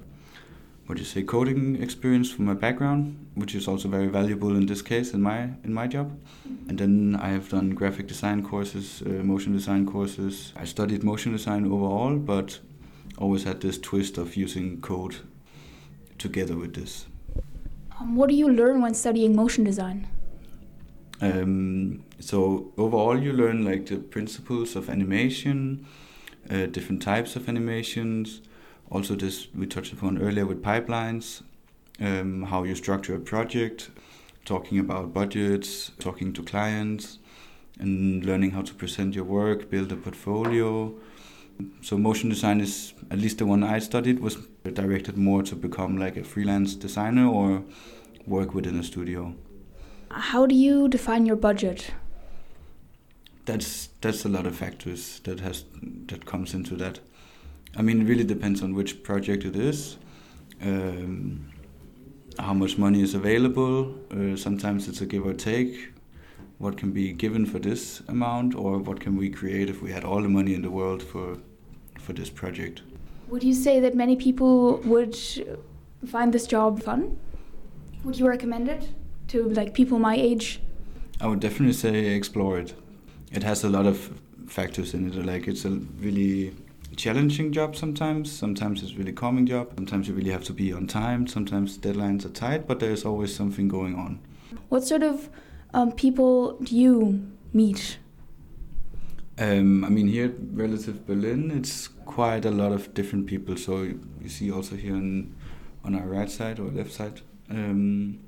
[0.87, 4.67] what do you say coding experience from my background, which is also very valuable in
[4.67, 6.19] this case in my in my job.
[6.69, 10.53] And then I have done graphic design courses, uh, motion design courses.
[10.57, 12.59] I studied motion design overall, but
[13.23, 15.17] always had this twist of using code
[16.19, 17.07] together with this.
[17.99, 20.09] Um, what do you learn when studying motion design?
[21.21, 25.87] Um, so overall, you learn like the principles of animation,
[26.51, 28.43] uh, different types of animations.
[28.91, 31.43] Also, this we touched upon earlier with pipelines,
[32.01, 33.91] um, how you structure a project,
[34.45, 37.19] talking about budgets, talking to clients,
[37.79, 40.93] and learning how to present your work, build a portfolio.
[41.81, 45.99] So motion design is at least the one I studied was directed more to become
[45.99, 47.65] like a freelance designer or
[48.27, 49.35] work within a studio.
[50.11, 51.93] How do you define your budget?
[53.45, 55.65] That's that's a lot of factors that has
[56.07, 57.01] that comes into that.
[57.77, 59.97] I mean, it really depends on which project it is,
[60.61, 61.51] um,
[62.39, 63.95] how much money is available.
[64.11, 65.93] Uh, sometimes it's a give or take.
[66.63, 70.05] What can be given for this amount, or what can we create if we had
[70.05, 71.39] all the money in the world for
[71.99, 72.83] for this project?
[73.31, 75.17] Would you say that many people would
[76.07, 77.19] find this job fun?
[78.05, 78.89] Would you recommend it
[79.33, 80.61] to like people my age?
[81.21, 82.75] I would definitely say explore it.
[83.33, 83.99] It has a lot of
[84.47, 85.27] factors in it.
[85.27, 85.71] Like it's a
[86.07, 86.55] really
[86.95, 88.31] challenging job sometimes.
[88.31, 89.73] Sometimes it's really calming job.
[89.75, 91.27] Sometimes you really have to be on time.
[91.27, 94.21] Sometimes deadlines are tight, but there's always something going on.
[94.69, 95.29] What sort of
[95.75, 97.99] um, people do you meet?
[99.39, 103.57] Um, I mean, here at Relative Berlin, it's quite a lot of different people.
[103.57, 105.35] So you see also here on,
[105.85, 108.21] on our right side or left side um,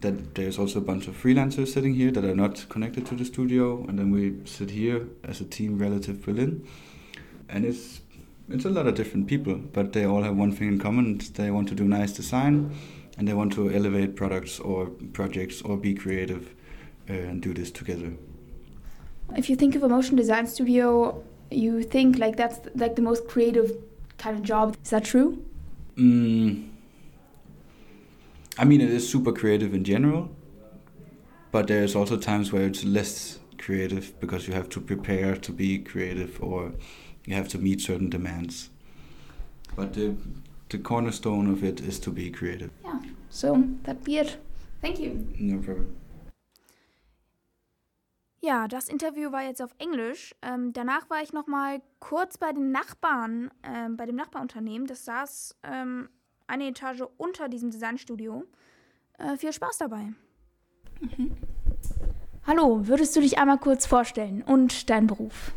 [0.00, 3.24] that there's also a bunch of freelancers sitting here that are not connected to the
[3.24, 6.66] studio, and then we sit here as a team, Relative Berlin,
[7.48, 8.00] and it's
[8.48, 11.50] it's a lot of different people, but they all have one thing in common: they
[11.50, 12.74] want to do nice design,
[13.18, 16.54] and they want to elevate products or projects or be creative
[17.08, 18.12] and do this together.
[19.36, 23.26] If you think of a motion design studio, you think like that's like the most
[23.28, 23.72] creative
[24.18, 24.76] kind of job.
[24.82, 25.44] Is that true?
[25.96, 26.68] Mm,
[28.58, 30.30] I mean, it is super creative in general,
[31.50, 35.78] but there's also times where it's less creative because you have to prepare to be
[35.78, 36.72] creative or
[37.26, 38.70] you have to meet certain demands.
[39.74, 40.16] But the,
[40.70, 42.70] the cornerstone of it is to be creative.
[42.84, 44.36] Yeah, so that'd be it.
[44.80, 45.26] Thank you.
[45.38, 45.94] No problem.
[48.46, 50.32] Ja, das Interview war jetzt auf Englisch.
[50.40, 54.86] Ähm, danach war ich noch mal kurz bei den Nachbarn, ähm, bei dem Nachbarunternehmen.
[54.86, 56.08] Das saß ähm,
[56.46, 58.44] eine Etage unter diesem Designstudio.
[59.18, 60.12] Äh, viel Spaß dabei.
[61.00, 61.36] Mhm.
[62.46, 65.50] Hallo, würdest du dich einmal kurz vorstellen und deinen Beruf?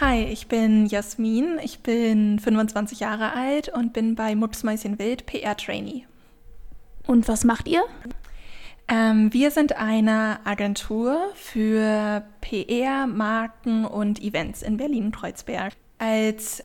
[0.00, 6.06] Hi, ich bin Jasmin, ich bin 25 Jahre alt und bin bei Mupsmäuschen Wild PR-Trainee.
[7.06, 7.82] Und was macht ihr?
[8.88, 15.74] Ähm, wir sind eine Agentur für PR, Marken und Events in Berlin-Kreuzberg.
[15.98, 16.64] Als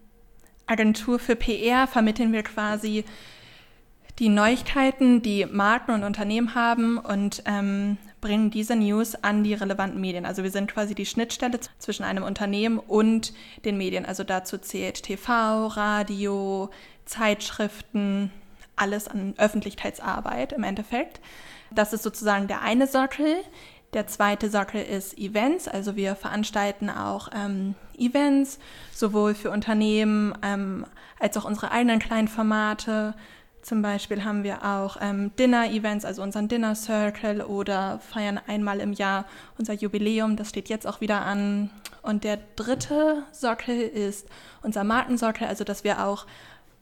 [0.65, 3.03] Agentur für PR vermitteln wir quasi
[4.19, 9.99] die Neuigkeiten, die Marken und Unternehmen haben und ähm, bringen diese News an die relevanten
[9.99, 10.25] Medien.
[10.25, 13.33] Also wir sind quasi die Schnittstelle zwischen einem Unternehmen und
[13.65, 14.05] den Medien.
[14.05, 16.69] Also dazu zählt TV, Radio,
[17.05, 18.31] Zeitschriften,
[18.77, 21.19] alles an Öffentlichkeitsarbeit im Endeffekt.
[21.75, 23.35] Das ist sozusagen der eine Sockel.
[23.93, 28.57] Der zweite Sockel ist Events, also wir veranstalten auch ähm, Events,
[28.91, 30.87] sowohl für Unternehmen ähm,
[31.19, 33.13] als auch unsere eigenen kleinen Formate.
[33.61, 38.93] Zum Beispiel haben wir auch ähm, Dinner-Events, also unseren Dinner Circle oder feiern einmal im
[38.93, 39.25] Jahr
[39.59, 41.69] unser Jubiläum, das steht jetzt auch wieder an.
[42.01, 44.27] Und der dritte Sockel ist
[44.63, 46.25] unser Markensockel, also dass wir auch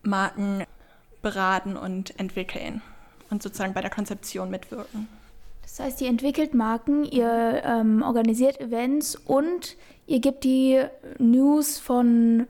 [0.01, 0.63] Marken
[1.21, 2.81] beraten und entwickeln
[3.31, 5.07] und sozusagen bei der Konzeption mitwirken.
[5.63, 10.83] Das heißt, ihr entwickelt Marken, ihr ähm, organisiert Events und ihr gebt die
[11.17, 12.47] News von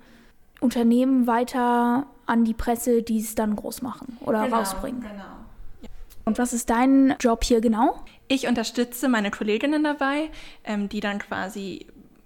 [0.59, 5.01] Unternehmen weiter an die Presse, die es dann groß machen oder genau, rausbringen.
[5.01, 5.13] Genau.
[5.13, 5.89] Ja.
[6.25, 8.03] Und was ist dein Job hier genau?
[8.27, 10.29] Ich unterstütze meine Kolleginnen dabei,
[10.63, 11.85] ähm, die dann quasi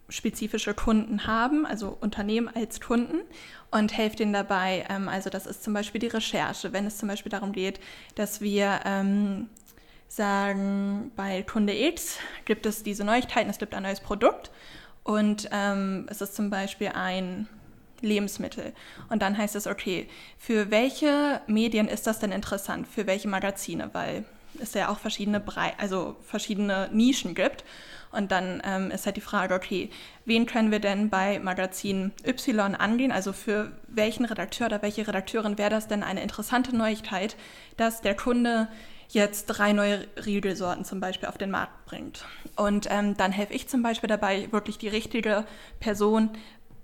[0.09, 3.21] spezifische Kunden haben, also Unternehmen als Kunden
[3.71, 4.85] und helfe denen dabei.
[4.89, 7.79] Ähm, also das ist zum Beispiel die Recherche, wenn es zum Beispiel darum geht,
[8.15, 9.49] dass wir ähm,
[10.07, 14.51] sagen, bei Kunde X gibt es diese Neuigkeiten, es gibt ein neues Produkt
[15.03, 17.47] und ähm, es ist zum Beispiel ein
[18.01, 18.73] Lebensmittel.
[19.09, 22.87] Und dann heißt es, okay, für welche Medien ist das denn interessant?
[22.87, 23.89] Für welche Magazine?
[23.93, 24.25] Weil
[24.59, 27.63] es ja auch verschiedene, Brei also verschiedene Nischen gibt.
[28.15, 29.89] Und dann ähm, ist halt die Frage, okay,
[30.25, 33.11] wen können wir denn bei Magazin Y angehen?
[33.11, 37.35] Also für welchen Redakteur oder welche Redakteurin wäre das denn eine interessante Neuigkeit,
[37.77, 38.67] dass der Kunde
[39.09, 42.25] jetzt drei neue Riegelsorten zum Beispiel auf den Markt bringt.
[42.55, 45.45] Und ähm, dann helfe ich zum Beispiel dabei, wirklich die richtige
[45.79, 46.29] Person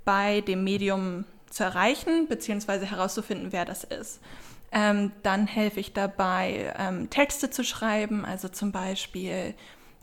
[0.05, 4.21] bei dem Medium zu erreichen, beziehungsweise herauszufinden, wer das ist.
[4.71, 9.53] Ähm, dann helfe ich dabei, ähm, Texte zu schreiben, also zum Beispiel,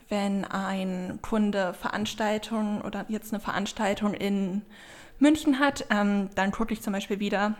[0.08, 4.62] wenn ein Kunde Veranstaltungen oder jetzt eine Veranstaltung in
[5.18, 7.54] München hat, ähm, dann gucke ich zum Beispiel wieder,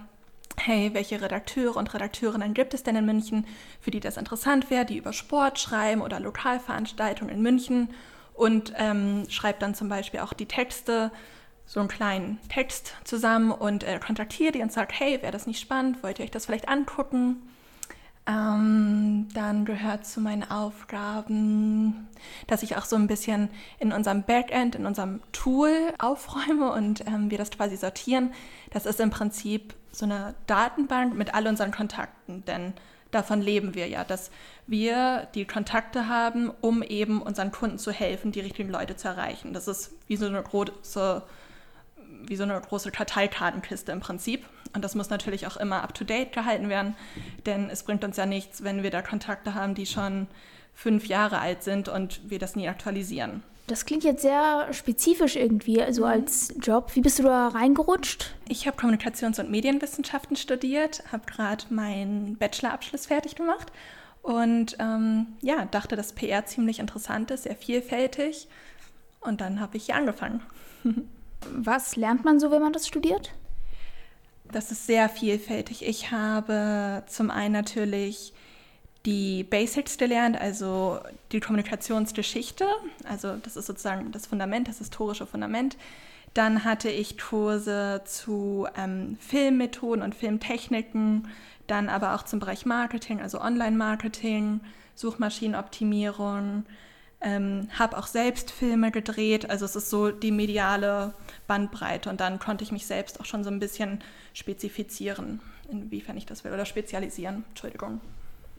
[0.57, 3.47] hey, welche Redakteure und Redakteurinnen gibt es denn in München,
[3.81, 7.91] für die das interessant wäre, die über Sport schreiben oder Lokalveranstaltungen in München
[8.35, 11.11] und ähm, schreibe dann zum Beispiel auch die Texte,
[11.67, 15.61] so einen kleinen Text zusammen und äh, kontaktiere die und sage, hey, wäre das nicht
[15.61, 17.43] spannend, wollt ihr euch das vielleicht angucken?
[18.29, 22.09] Ähm, dann gehört zu meinen Aufgaben,
[22.47, 27.31] dass ich auch so ein bisschen in unserem Backend, in unserem Tool aufräume und ähm,
[27.31, 28.35] wir das quasi sortieren.
[28.71, 32.75] Das ist im Prinzip so eine Datenbank mit all unseren Kontakten, denn
[33.11, 34.31] davon leben wir ja, dass
[34.67, 39.55] wir die Kontakte haben, um eben unseren Kunden zu helfen, die richtigen Leute zu erreichen.
[39.55, 41.23] Das ist wie so eine große,
[42.27, 44.45] wie so eine große Karteikartenkiste im Prinzip.
[44.75, 46.95] Und das muss natürlich auch immer up-to-date gehalten werden,
[47.47, 50.27] denn es bringt uns ja nichts, wenn wir da Kontakte haben, die schon
[50.75, 53.43] fünf Jahre alt sind und wir das nie aktualisieren.
[53.67, 56.09] Das klingt jetzt sehr spezifisch irgendwie, also mhm.
[56.09, 56.95] als Job.
[56.95, 58.35] Wie bist du da reingerutscht?
[58.49, 63.71] Ich habe Kommunikations- und Medienwissenschaften studiert, habe gerade meinen Bachelorabschluss fertig gemacht
[64.23, 68.49] und ähm, ja, dachte, dass PR ziemlich interessant ist, sehr vielfältig.
[69.21, 70.43] Und dann habe ich hier angefangen.
[71.53, 73.33] Was lernt man so, wenn man das studiert?
[74.53, 75.87] Das ist sehr vielfältig.
[75.87, 78.33] Ich habe zum einen natürlich
[79.05, 80.99] die Basics gelernt, also
[81.33, 82.67] die Kommunikationsgeschichte.
[83.09, 85.77] Also das ist sozusagen das Fundament, das historische Fundament.
[86.35, 91.29] Dann hatte ich Kurse zu ähm, Filmmethoden und Filmtechniken,
[91.67, 94.61] dann aber auch zum Bereich Marketing, also Online-Marketing,
[94.95, 96.65] Suchmaschinenoptimierung,
[97.21, 101.15] ähm, habe auch selbst Filme gedreht, also es ist so die mediale
[101.47, 104.01] Bandbreite und dann konnte ich mich selbst auch schon so ein bisschen
[104.35, 108.01] spezifizieren, inwiefern ich das will, oder spezialisieren, Entschuldigung.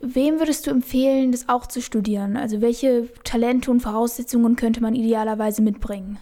[0.01, 2.37] Wem würdest du empfehlen, das auch zu studieren?
[2.37, 6.17] Also welche Talente und Voraussetzungen könnte man idealerweise mitbringen?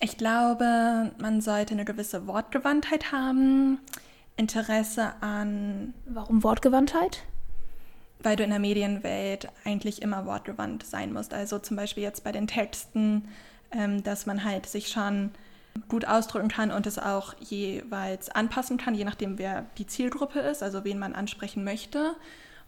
[0.00, 3.78] Ich glaube, man sollte eine gewisse Wortgewandtheit haben,
[4.36, 5.92] Interesse an.
[6.06, 7.24] Warum Wortgewandtheit?
[8.22, 11.34] Weil du in der Medienwelt eigentlich immer wortgewandt sein musst.
[11.34, 13.28] Also zum Beispiel jetzt bei den Texten,
[13.72, 15.30] ähm, dass man halt sich schon
[15.88, 20.62] gut ausdrücken kann und es auch jeweils anpassen kann, je nachdem, wer die Zielgruppe ist,
[20.62, 22.16] also wen man ansprechen möchte.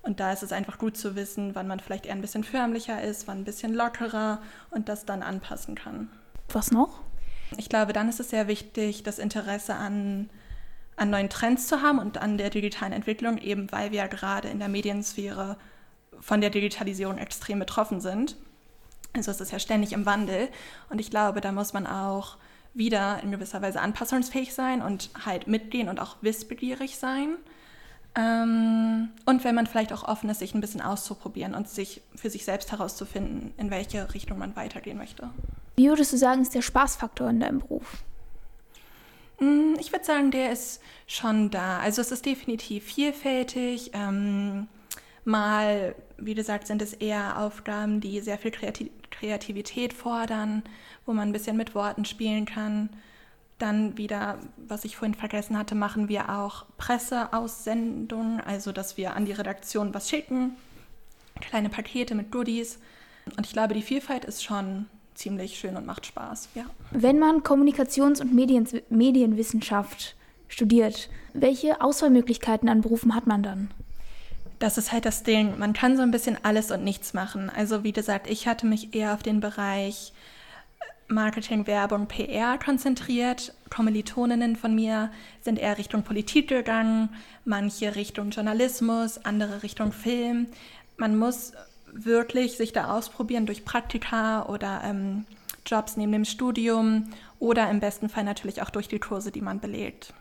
[0.02, 3.02] Und da ist es einfach gut zu wissen, wann man vielleicht eher ein bisschen förmlicher
[3.02, 6.08] ist, wann ein bisschen lockerer und das dann anpassen kann.
[6.48, 7.00] Was noch?
[7.56, 10.28] Ich glaube, dann ist es sehr wichtig, das Interesse an
[10.96, 14.48] an neuen Trends zu haben und an der digitalen Entwicklung, eben weil wir ja gerade
[14.48, 15.56] in der Mediensphäre
[16.20, 18.36] von der Digitalisierung extrem betroffen sind.
[19.14, 20.48] Also es ist ja ständig im Wandel
[20.88, 22.36] und ich glaube, da muss man auch
[22.74, 27.36] wieder in gewisser Weise anpassungsfähig sein und halt mitgehen und auch wissbegierig sein.
[28.14, 32.30] Ähm, und wenn man vielleicht auch offen ist, sich ein bisschen auszuprobieren und sich für
[32.30, 35.30] sich selbst herauszufinden, in welche Richtung man weitergehen möchte.
[35.76, 38.04] Wie würdest du sagen, ist der Spaßfaktor in deinem Beruf?
[39.42, 41.80] Mm, ich würde sagen, der ist schon da.
[41.80, 43.90] Also es ist definitiv vielfältig.
[43.92, 44.68] Ähm,
[45.24, 50.62] mal, wie gesagt, sind es eher Aufgaben, die sehr viel Kreativität fordern,
[51.06, 52.88] wo man ein bisschen mit Worten spielen kann.
[53.58, 59.24] Dann wieder, was ich vorhin vergessen hatte, machen wir auch Presseaussendungen, also dass wir an
[59.24, 60.56] die Redaktion was schicken,
[61.40, 62.78] kleine Pakete mit Goodies.
[63.36, 66.64] Und ich glaube, die Vielfalt ist schon ziemlich schön und macht Spaß, ja.
[66.90, 70.16] Wenn man Kommunikations- und Medien Medienwissenschaft
[70.48, 73.70] studiert, welche Auswahlmöglichkeiten an Berufen hat man dann?
[74.58, 75.58] Das ist halt das Ding.
[75.58, 77.50] Man kann so ein bisschen alles und nichts machen.
[77.50, 80.12] Also wie gesagt, ich hatte mich eher auf den Bereich
[81.08, 83.54] Marketing, Werbung, PR konzentriert.
[83.70, 87.08] Kommilitoninnen von mir sind eher Richtung Politik gegangen,
[87.44, 90.46] manche Richtung Journalismus, andere Richtung Film.
[90.96, 91.52] Man muss
[91.92, 95.26] wirklich sich da ausprobieren durch Praktika oder ähm,
[95.66, 99.60] Jobs neben dem Studium oder im besten Fall natürlich auch durch die Kurse, die man
[99.60, 100.12] belegt.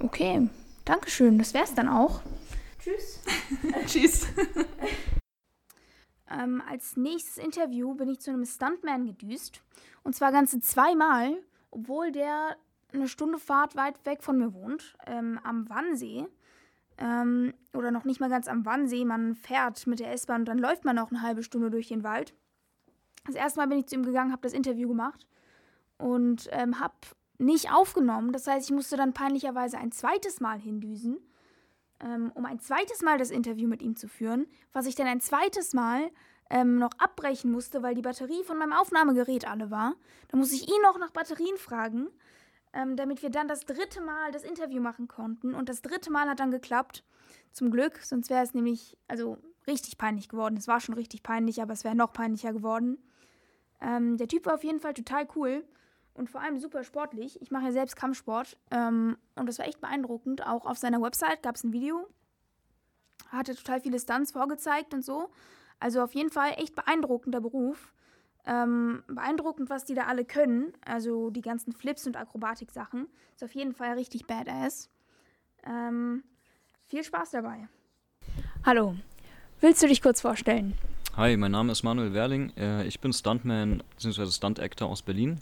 [0.00, 0.48] Okay,
[0.84, 1.38] danke schön.
[1.38, 2.20] Das wäre es dann auch.
[2.80, 3.20] Tschüss.
[3.86, 4.26] Tschüss.
[6.30, 9.62] ähm, als nächstes Interview bin ich zu einem Stuntman gedüst.
[10.02, 11.36] Und zwar ganze zweimal,
[11.70, 12.56] obwohl der
[12.92, 16.26] eine Stunde Fahrt weit weg von mir wohnt, ähm, am Wannsee
[16.98, 19.04] ähm, oder noch nicht mal ganz am Wannsee.
[19.04, 22.02] Man fährt mit der S-Bahn und dann läuft man auch eine halbe Stunde durch den
[22.02, 22.34] Wald.
[23.26, 25.26] Das erste Mal bin ich zu ihm gegangen, habe das Interview gemacht
[25.98, 26.94] und ähm, habe
[27.38, 28.32] nicht aufgenommen.
[28.32, 31.18] Das heißt, ich musste dann peinlicherweise ein zweites Mal hindüsen,
[32.00, 35.20] ähm, um ein zweites Mal das Interview mit ihm zu führen, was ich dann ein
[35.20, 36.10] zweites Mal
[36.48, 39.94] ähm, noch abbrechen musste, weil die Batterie von meinem Aufnahmegerät alle war.
[40.28, 42.08] Da muss ich ihn noch nach Batterien fragen
[42.76, 45.54] ähm, damit wir dann das dritte Mal das Interview machen konnten.
[45.54, 47.04] Und das dritte Mal hat dann geklappt.
[47.52, 50.56] Zum Glück, sonst wäre es nämlich, also richtig peinlich geworden.
[50.56, 52.98] Es war schon richtig peinlich, aber es wäre noch peinlicher geworden.
[53.80, 55.64] Ähm, der Typ war auf jeden Fall total cool
[56.14, 57.40] und vor allem super sportlich.
[57.40, 60.46] Ich mache ja selbst Kampfsport ähm, und das war echt beeindruckend.
[60.46, 62.06] Auch auf seiner Website gab es ein Video.
[63.28, 65.30] Hatte total viele Stunts vorgezeigt und so.
[65.80, 67.92] Also auf jeden Fall echt beeindruckender Beruf.
[68.46, 70.72] Ähm, beeindruckend, was die da alle können.
[70.84, 73.08] Also die ganzen Flips und Akrobatik-Sachen.
[73.34, 74.88] Ist auf jeden Fall richtig badass.
[75.64, 76.22] Ähm,
[76.86, 77.68] viel Spaß dabei.
[78.64, 78.94] Hallo,
[79.60, 80.74] willst du dich kurz vorstellen?
[81.16, 82.52] Hi, mein Name ist Manuel Werling.
[82.56, 84.26] Äh, ich bin Stuntman bzw.
[84.26, 85.40] Stunt-Actor aus Berlin.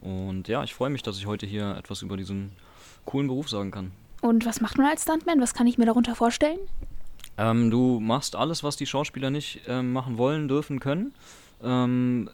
[0.00, 2.52] Und ja, ich freue mich, dass ich heute hier etwas über diesen
[3.04, 3.92] coolen Beruf sagen kann.
[4.20, 5.40] Und was macht man als Stuntman?
[5.40, 6.58] Was kann ich mir darunter vorstellen?
[7.36, 11.14] Ähm, du machst alles, was die Schauspieler nicht ähm, machen wollen, dürfen, können.
[11.62, 12.30] Ähm,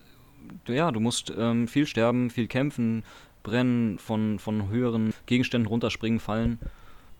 [0.68, 3.04] ja, du musst ähm, viel sterben, viel kämpfen,
[3.42, 6.58] brennen, von, von höheren Gegenständen runterspringen, fallen.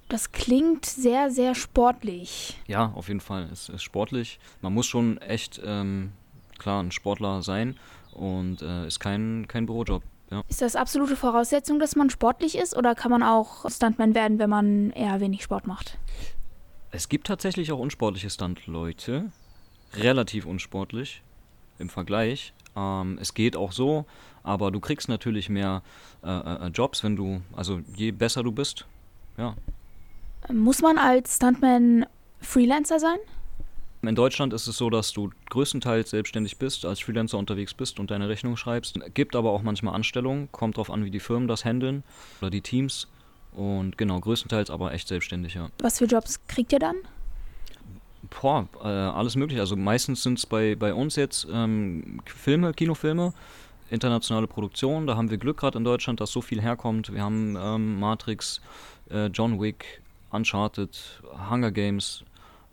[0.08, 2.58] Das klingt sehr, sehr sportlich.
[2.66, 3.48] Ja, auf jeden Fall.
[3.52, 4.38] Es ist sportlich.
[4.60, 6.12] Man muss schon echt, ähm,
[6.58, 7.76] klar, ein Sportler sein
[8.12, 10.02] und äh, ist kein, kein Bürojob.
[10.30, 10.42] Ja.
[10.48, 14.50] Ist das absolute Voraussetzung, dass man sportlich ist oder kann man auch Stuntman werden, wenn
[14.50, 15.98] man eher wenig Sport macht?
[16.90, 19.30] Es gibt tatsächlich auch unsportliche Stunt-Leute.
[19.94, 21.22] Relativ unsportlich
[21.78, 22.52] im Vergleich.
[22.76, 24.04] Ähm, es geht auch so,
[24.42, 25.82] aber du kriegst natürlich mehr
[26.22, 28.86] äh, äh, Jobs, wenn du, also je besser du bist.
[29.36, 29.54] Ja.
[30.52, 32.06] Muss man als Stuntman
[32.40, 33.18] Freelancer sein?
[34.02, 38.10] In Deutschland ist es so, dass du größtenteils selbstständig bist, als Freelancer unterwegs bist und
[38.10, 38.98] deine Rechnung schreibst.
[39.14, 42.02] Gibt aber auch manchmal Anstellungen, kommt darauf an, wie die Firmen das handeln
[42.40, 43.08] oder die Teams.
[43.52, 45.70] Und genau, größtenteils aber echt selbstständig, ja.
[45.78, 46.96] Was für Jobs kriegt ihr dann?
[48.40, 49.60] Boah, äh, alles mögliche.
[49.60, 53.32] Also meistens sind es bei, bei uns jetzt ähm, Filme, Kinofilme,
[53.90, 55.06] internationale Produktionen.
[55.06, 57.12] Da haben wir Glück gerade in Deutschland, dass so viel herkommt.
[57.12, 58.60] Wir haben ähm, Matrix,
[59.10, 62.24] äh, John Wick, Uncharted, Hunger Games,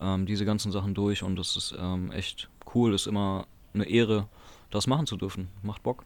[0.01, 4.28] ähm, diese ganzen Sachen durch und das ist ähm, echt cool, ist immer eine Ehre,
[4.72, 5.47] das machen zu dürfen.
[5.62, 6.03] Macht Bock.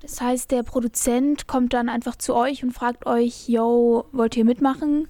[0.00, 4.44] Das heißt, der Produzent kommt dann einfach zu euch und fragt euch, yo, wollt ihr
[4.44, 5.08] mitmachen?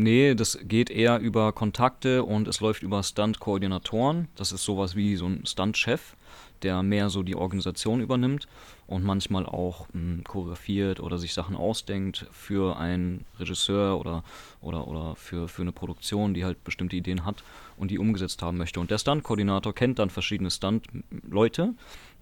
[0.00, 4.28] Nee, das geht eher über Kontakte und es läuft über Stunt-Koordinatoren.
[4.36, 6.14] Das ist sowas wie so ein Stunt-Chef,
[6.62, 8.46] der mehr so die Organisation übernimmt
[8.86, 14.22] und manchmal auch mh, hm, choreografiert oder sich Sachen ausdenkt für einen Regisseur oder,
[14.60, 17.42] oder, oder für, für eine Produktion, die halt bestimmte Ideen hat
[17.76, 18.78] und die umgesetzt haben möchte.
[18.78, 21.74] Und der Stunt-Koordinator kennt dann verschiedene Stunt-Leute,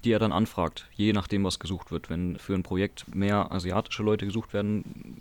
[0.04, 2.08] die er dann anfragt, je nachdem, was gesucht wird.
[2.08, 5.20] Wenn für ein Projekt mehr asiatische Leute gesucht werden,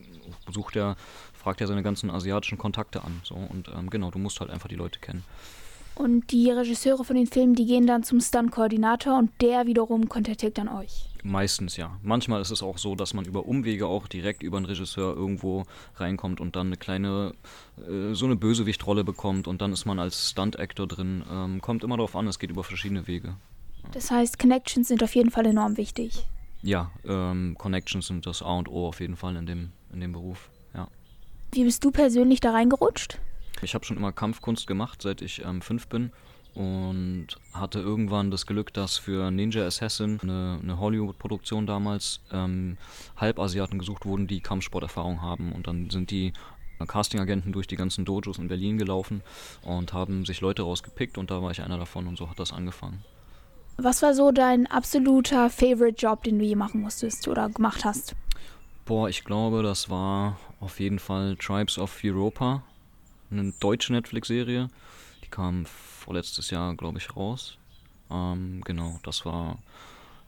[0.51, 0.95] sucht er
[1.45, 3.21] fragt er seine ganzen asiatischen Kontakte an.
[3.23, 3.35] So.
[3.35, 5.23] Und ähm, genau, du musst halt einfach die Leute kennen.
[5.93, 10.57] Und die Regisseure von den Filmen, die gehen dann zum Stunt-Koordinator und der wiederum kontaktiert
[10.57, 11.05] dann euch.
[11.21, 11.99] Meistens ja.
[12.01, 15.65] Manchmal ist es auch so, dass man über Umwege auch direkt über einen Regisseur irgendwo
[15.97, 17.33] reinkommt und dann eine kleine,
[17.77, 21.23] äh, so eine Bösewichtrolle bekommt und dann ist man als Stunt-Actor drin.
[21.31, 23.35] Ähm, kommt immer darauf an, es geht über verschiedene Wege.
[23.83, 23.89] Ja.
[23.91, 26.25] Das heißt, Connections sind auf jeden Fall enorm wichtig.
[26.63, 30.11] Ja, ähm, Connections sind das A und O auf jeden Fall in dem, in dem
[30.11, 30.49] Beruf.
[31.55, 33.17] Wie bist du persönlich da reingerutscht?
[33.61, 36.11] Ich habe schon immer Kampfkunst gemacht, seit ich ähm, fünf bin
[36.53, 42.75] und hatte irgendwann das Glück, dass für Ninja Assassin, eine, eine Hollywood-Produktion damals, ähm,
[43.15, 45.53] Halbasiaten gesucht wurden, die Kampfsporterfahrung haben.
[45.53, 46.33] Und dann sind die
[46.85, 49.21] Castingagenten durch die ganzen Dojos in Berlin gelaufen
[49.61, 52.51] und haben sich Leute rausgepickt und da war ich einer davon und so hat das
[52.51, 53.01] angefangen.
[53.77, 58.13] Was war so dein absoluter Favorite Job, den du je machen musstest oder gemacht hast?
[58.85, 62.61] Boah, ich glaube, das war auf jeden Fall Tribes of Europa,
[63.31, 64.67] eine deutsche Netflix-Serie.
[65.23, 67.57] Die kam vorletztes Jahr, glaube ich, raus.
[68.11, 69.57] Ähm, genau, das war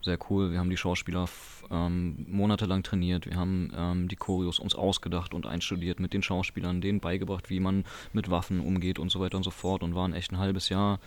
[0.01, 0.51] sehr cool.
[0.51, 1.30] Wir haben die Schauspieler
[1.70, 3.28] ähm, monatelang trainiert.
[3.28, 7.60] Wir haben ähm, die Choreos uns ausgedacht und einstudiert mit den Schauspielern, denen beigebracht, wie
[7.60, 10.70] man mit Waffen umgeht und so weiter und so fort und waren echt ein halbes
[10.70, 10.99] Jahr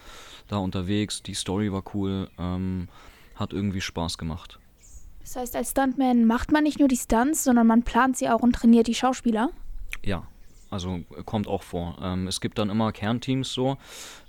[0.47, 1.21] da unterwegs.
[1.25, 2.87] Die Story war cool, ähm,
[3.35, 4.60] hat irgendwie Spaß gemacht.
[5.21, 8.41] Das heißt, als Stuntman macht man nicht nur die Stunts, sondern man plant sie auch
[8.41, 9.51] und trainiert die Schauspieler?
[10.05, 10.25] Ja,
[10.71, 11.99] also äh, kommt auch vor.
[12.01, 13.77] Ähm, es gibt dann immer Kernteams so.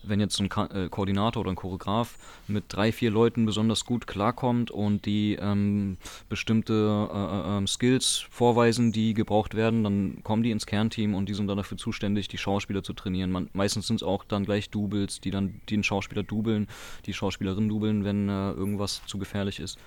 [0.04, 2.18] Wenn jetzt ein Ka äh, Koordinator oder ein Choreograf
[2.48, 8.26] mit drei, vier Leuten besonders gut klarkommt und die ähm, bestimmte äh, äh, ähm, Skills
[8.32, 12.28] vorweisen, die gebraucht werden, dann kommen die ins Kernteam und die sind dann dafür zuständig,
[12.28, 13.32] die Schauspieler zu trainieren.
[13.32, 16.68] Man, meistens sind es auch dann gleich Doubles, die dann den Schauspieler dubeln,
[17.06, 19.78] die Schauspielerin dubeln, wenn äh, irgendwas zu gefährlich ist.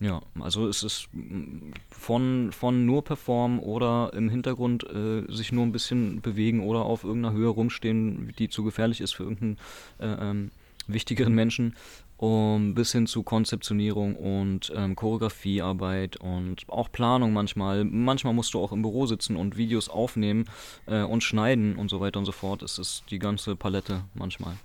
[0.00, 5.64] Ja, also es ist mm, von, von nur performen oder im Hintergrund äh, sich nur
[5.64, 9.58] ein bisschen bewegen oder auf irgendeiner Höhe rumstehen, die zu gefährlich ist für irgendeinen
[9.98, 10.50] äh, ähm,
[10.86, 11.76] wichtigeren Menschen,
[12.18, 17.84] um, bis hin zu Konzeptionierung und ähm, Choreografiearbeit und auch Planung manchmal.
[17.84, 20.44] Manchmal musst du auch im Büro sitzen und Videos aufnehmen
[20.86, 22.62] äh, und schneiden und so weiter und so fort.
[22.62, 24.56] Es ist die ganze Palette manchmal.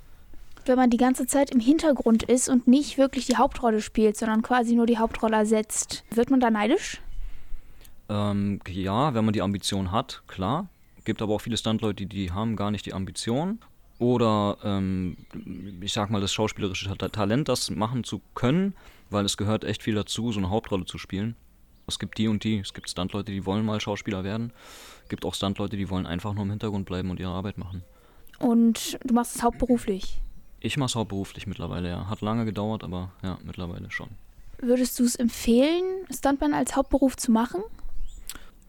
[0.68, 4.42] Wenn man die ganze Zeit im Hintergrund ist und nicht wirklich die Hauptrolle spielt, sondern
[4.42, 6.04] quasi nur die Hauptrolle ersetzt.
[6.12, 7.02] Wird man da neidisch?
[8.10, 10.68] Ähm, ja, wenn man die Ambition hat, klar.
[11.06, 13.60] Gibt aber auch viele Standleute, die, die haben gar nicht die Ambition.
[14.00, 15.18] Oder ähm,
[15.82, 18.74] ich sag mal, das schauspielerische Talent, das machen zu können,
[19.10, 21.36] weil es gehört echt viel dazu, so eine Hauptrolle zu spielen.
[21.88, 24.54] Es gibt die und die, es gibt Standleute, die wollen mal Schauspieler werden.
[25.04, 27.84] Es gibt auch Standleute, die wollen einfach nur im Hintergrund bleiben und ihre Arbeit machen.
[28.40, 30.20] Und du machst es hauptberuflich?
[30.64, 32.08] Ich mache es hauptberuflich mittlerweile, ja.
[32.08, 34.10] Hat lange gedauert, aber ja, mittlerweile schon.
[34.60, 37.62] Würdest du es empfehlen, Stuntman als Hauptberuf zu machen?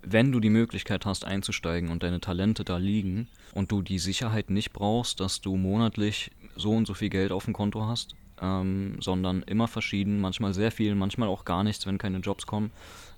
[0.02, 4.48] Wenn du die Möglichkeit hast einzusteigen und deine Talente da liegen und du die Sicherheit
[4.48, 8.96] nicht brauchst, dass du monatlich so und so viel Geld auf dem Konto hast, ähm,
[9.00, 12.72] sondern immer verschieden, manchmal sehr viel, manchmal auch gar nichts, wenn keine Jobs kommen,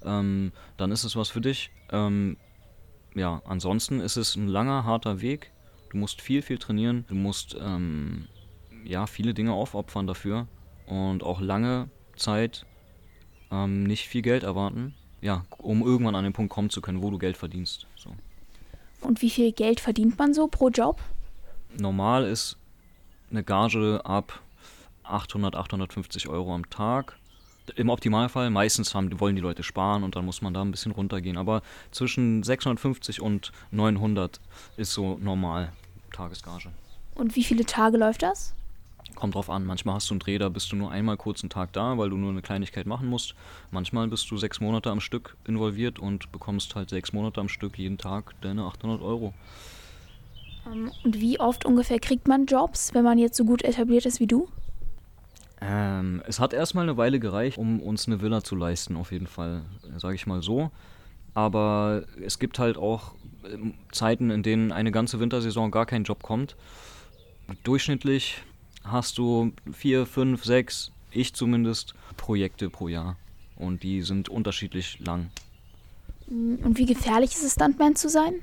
[0.05, 1.71] ähm, dann ist es was für dich.
[1.91, 2.37] Ähm,
[3.15, 5.53] ja, ansonsten ist es ein langer, harter Weg.
[5.91, 7.05] Du musst viel, viel trainieren.
[7.07, 8.27] Du musst ähm,
[8.85, 10.47] ja, viele Dinge aufopfern dafür
[10.87, 12.67] und auch lange Zeit
[13.51, 17.11] ähm, nicht viel Geld erwarten, ja, um irgendwann an den Punkt kommen zu können, wo
[17.11, 17.87] du Geld verdienst.
[17.97, 18.11] So.
[19.01, 21.01] Und wie viel Geld verdient man so pro Job?
[21.77, 22.57] Normal ist
[23.31, 24.41] eine Gage ab
[25.03, 27.17] 800, 850 Euro am Tag.
[27.77, 30.93] Im Optimalfall, meistens haben, wollen die Leute sparen und dann muss man da ein bisschen
[30.93, 31.39] runtergehen.
[31.39, 34.41] Aber zwischen 650 und 900
[34.77, 35.73] ist so normal
[36.13, 36.71] Tagesgage.
[37.15, 38.55] Und wie viele Tage läuft das?
[39.15, 41.51] Kommt drauf an, manchmal hast du einen Dreh, da bist du nur einmal kurz einen
[41.51, 43.35] Tag da, weil du nur eine Kleinigkeit machen musst.
[43.71, 47.79] Manchmal bist du sechs Monate am Stück involviert und bekommst halt sechs Monate am Stück
[47.79, 49.33] jeden Tag deine 800 Euro.
[50.67, 54.21] Ähm, und wie oft ungefähr kriegt man Jobs, wenn man jetzt so gut etabliert ist
[54.21, 54.49] wie du?
[55.61, 59.27] Ähm, es hat erstmal eine Weile gereicht, um uns eine Villa zu leisten, auf jeden
[59.27, 59.63] Fall,
[59.97, 60.71] sage ich mal so.
[61.33, 63.15] Aber es gibt halt auch
[63.51, 66.57] ähm, Zeiten, in denen eine ganze Wintersaison gar kein Job kommt.
[67.63, 68.43] Durchschnittlich
[68.85, 73.17] hast du vier, fünf, sechs, ich zumindest, Projekte pro Jahr.
[73.57, 75.31] Und die sind unterschiedlich lang.
[76.27, 78.35] Und wie gefährlich ist es, Stuntman zu sein?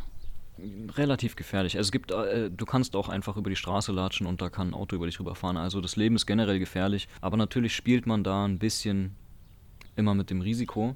[0.95, 1.77] Relativ gefährlich.
[1.77, 4.69] Also es gibt, äh, du kannst auch einfach über die Straße latschen und da kann
[4.69, 5.57] ein Auto über dich rüberfahren.
[5.57, 7.07] Also das Leben ist generell gefährlich.
[7.19, 9.15] Aber natürlich spielt man da ein bisschen
[9.95, 10.95] immer mit dem Risiko.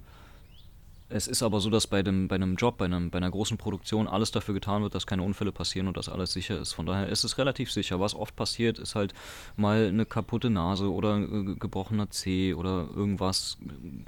[1.07, 3.57] Es ist aber so, dass bei, dem, bei einem Job, bei, einem, bei einer großen
[3.57, 6.73] Produktion alles dafür getan wird, dass keine Unfälle passieren und dass alles sicher ist.
[6.73, 7.99] Von daher ist es relativ sicher.
[7.99, 9.13] Was oft passiert, ist halt
[9.55, 13.57] mal eine kaputte Nase oder ein gebrochener Zeh oder irgendwas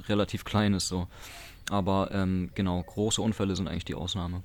[0.08, 1.08] relativ Kleines so.
[1.70, 4.41] Aber ähm, genau, große Unfälle sind eigentlich die Ausnahme.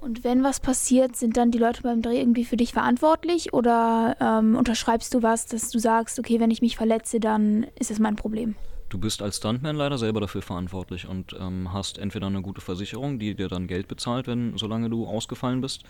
[0.00, 4.16] Und wenn was passiert, sind dann die Leute beim Dreh irgendwie für dich verantwortlich oder
[4.20, 7.98] ähm, unterschreibst du was, dass du sagst, okay, wenn ich mich verletze, dann ist es
[7.98, 8.54] mein Problem?
[8.90, 13.20] Du bist als Stuntman leider selber dafür verantwortlich und ähm, hast entweder eine gute Versicherung,
[13.20, 15.84] die dir dann Geld bezahlt, wenn solange du ausgefallen bist.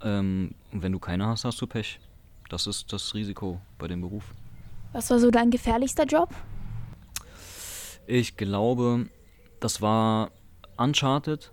[0.00, 1.98] Ähm, und wenn du keine hast, hast du Pech.
[2.48, 4.32] Das ist das Risiko bei dem Beruf.
[4.92, 6.30] Was war so dein gefährlichster Job?
[8.06, 9.08] Ich glaube,
[9.58, 10.30] das war
[10.76, 11.50] Uncharted.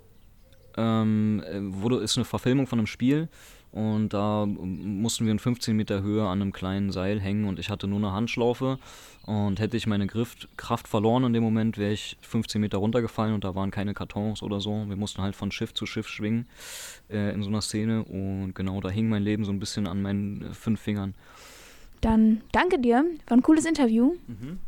[0.77, 3.29] Ähm, wurde, ist eine Verfilmung von einem Spiel
[3.73, 7.71] und da mussten wir in 15 Meter Höhe an einem kleinen Seil hängen und ich
[7.71, 8.77] hatte nur eine Handschlaufe
[9.25, 13.43] und hätte ich meine Griffkraft verloren in dem Moment, wäre ich 15 Meter runtergefallen und
[13.43, 14.85] da waren keine Kartons oder so.
[14.87, 16.45] Wir mussten halt von Schiff zu Schiff schwingen
[17.09, 20.03] äh, in so einer Szene und genau da hing mein Leben so ein bisschen an
[20.03, 21.15] meinen äh, fünf Fingern.
[22.01, 24.13] Dann danke dir, war ein cooles Interview.
[24.27, 24.59] Mhm.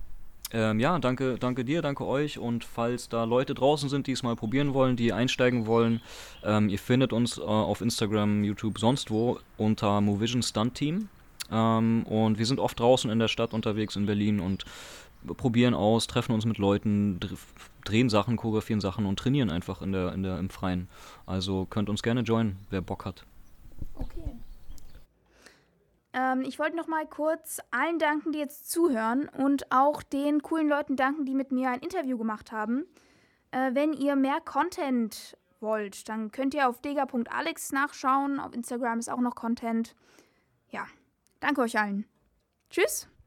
[0.52, 2.38] Ähm, ja, danke, danke dir, danke euch.
[2.38, 6.02] Und falls da Leute draußen sind, die es mal probieren wollen, die einsteigen wollen,
[6.44, 11.10] ähm, ihr findet uns äh, auf Instagram, YouTube, sonst wo unter Movision Stunt Team.
[11.52, 14.66] Ähm, und wir sind oft draußen in der Stadt unterwegs in Berlin und
[15.38, 17.20] probieren aus, treffen uns mit Leuten,
[17.84, 20.88] drehen Sachen, choreografieren Sachen und trainieren einfach in der, in der, im Freien.
[21.26, 23.26] Also könnt uns gerne joinen, wer Bock hat.
[23.96, 24.36] Okay.
[26.16, 30.70] Ähm, ich wollte noch mal kurz allen danken, die jetzt zuhören und auch den coolen
[30.70, 32.86] Leuten danken, die mit mir ein Interview gemacht haben.
[33.52, 38.40] Äh, wenn ihr mehr Content wollt, dann könnt ihr auf dega.alex nachschauen.
[38.40, 39.94] Auf Instagram ist auch noch Content.
[40.70, 40.88] Ja,
[41.42, 42.06] danke euch allen.
[42.70, 43.10] Tschüss.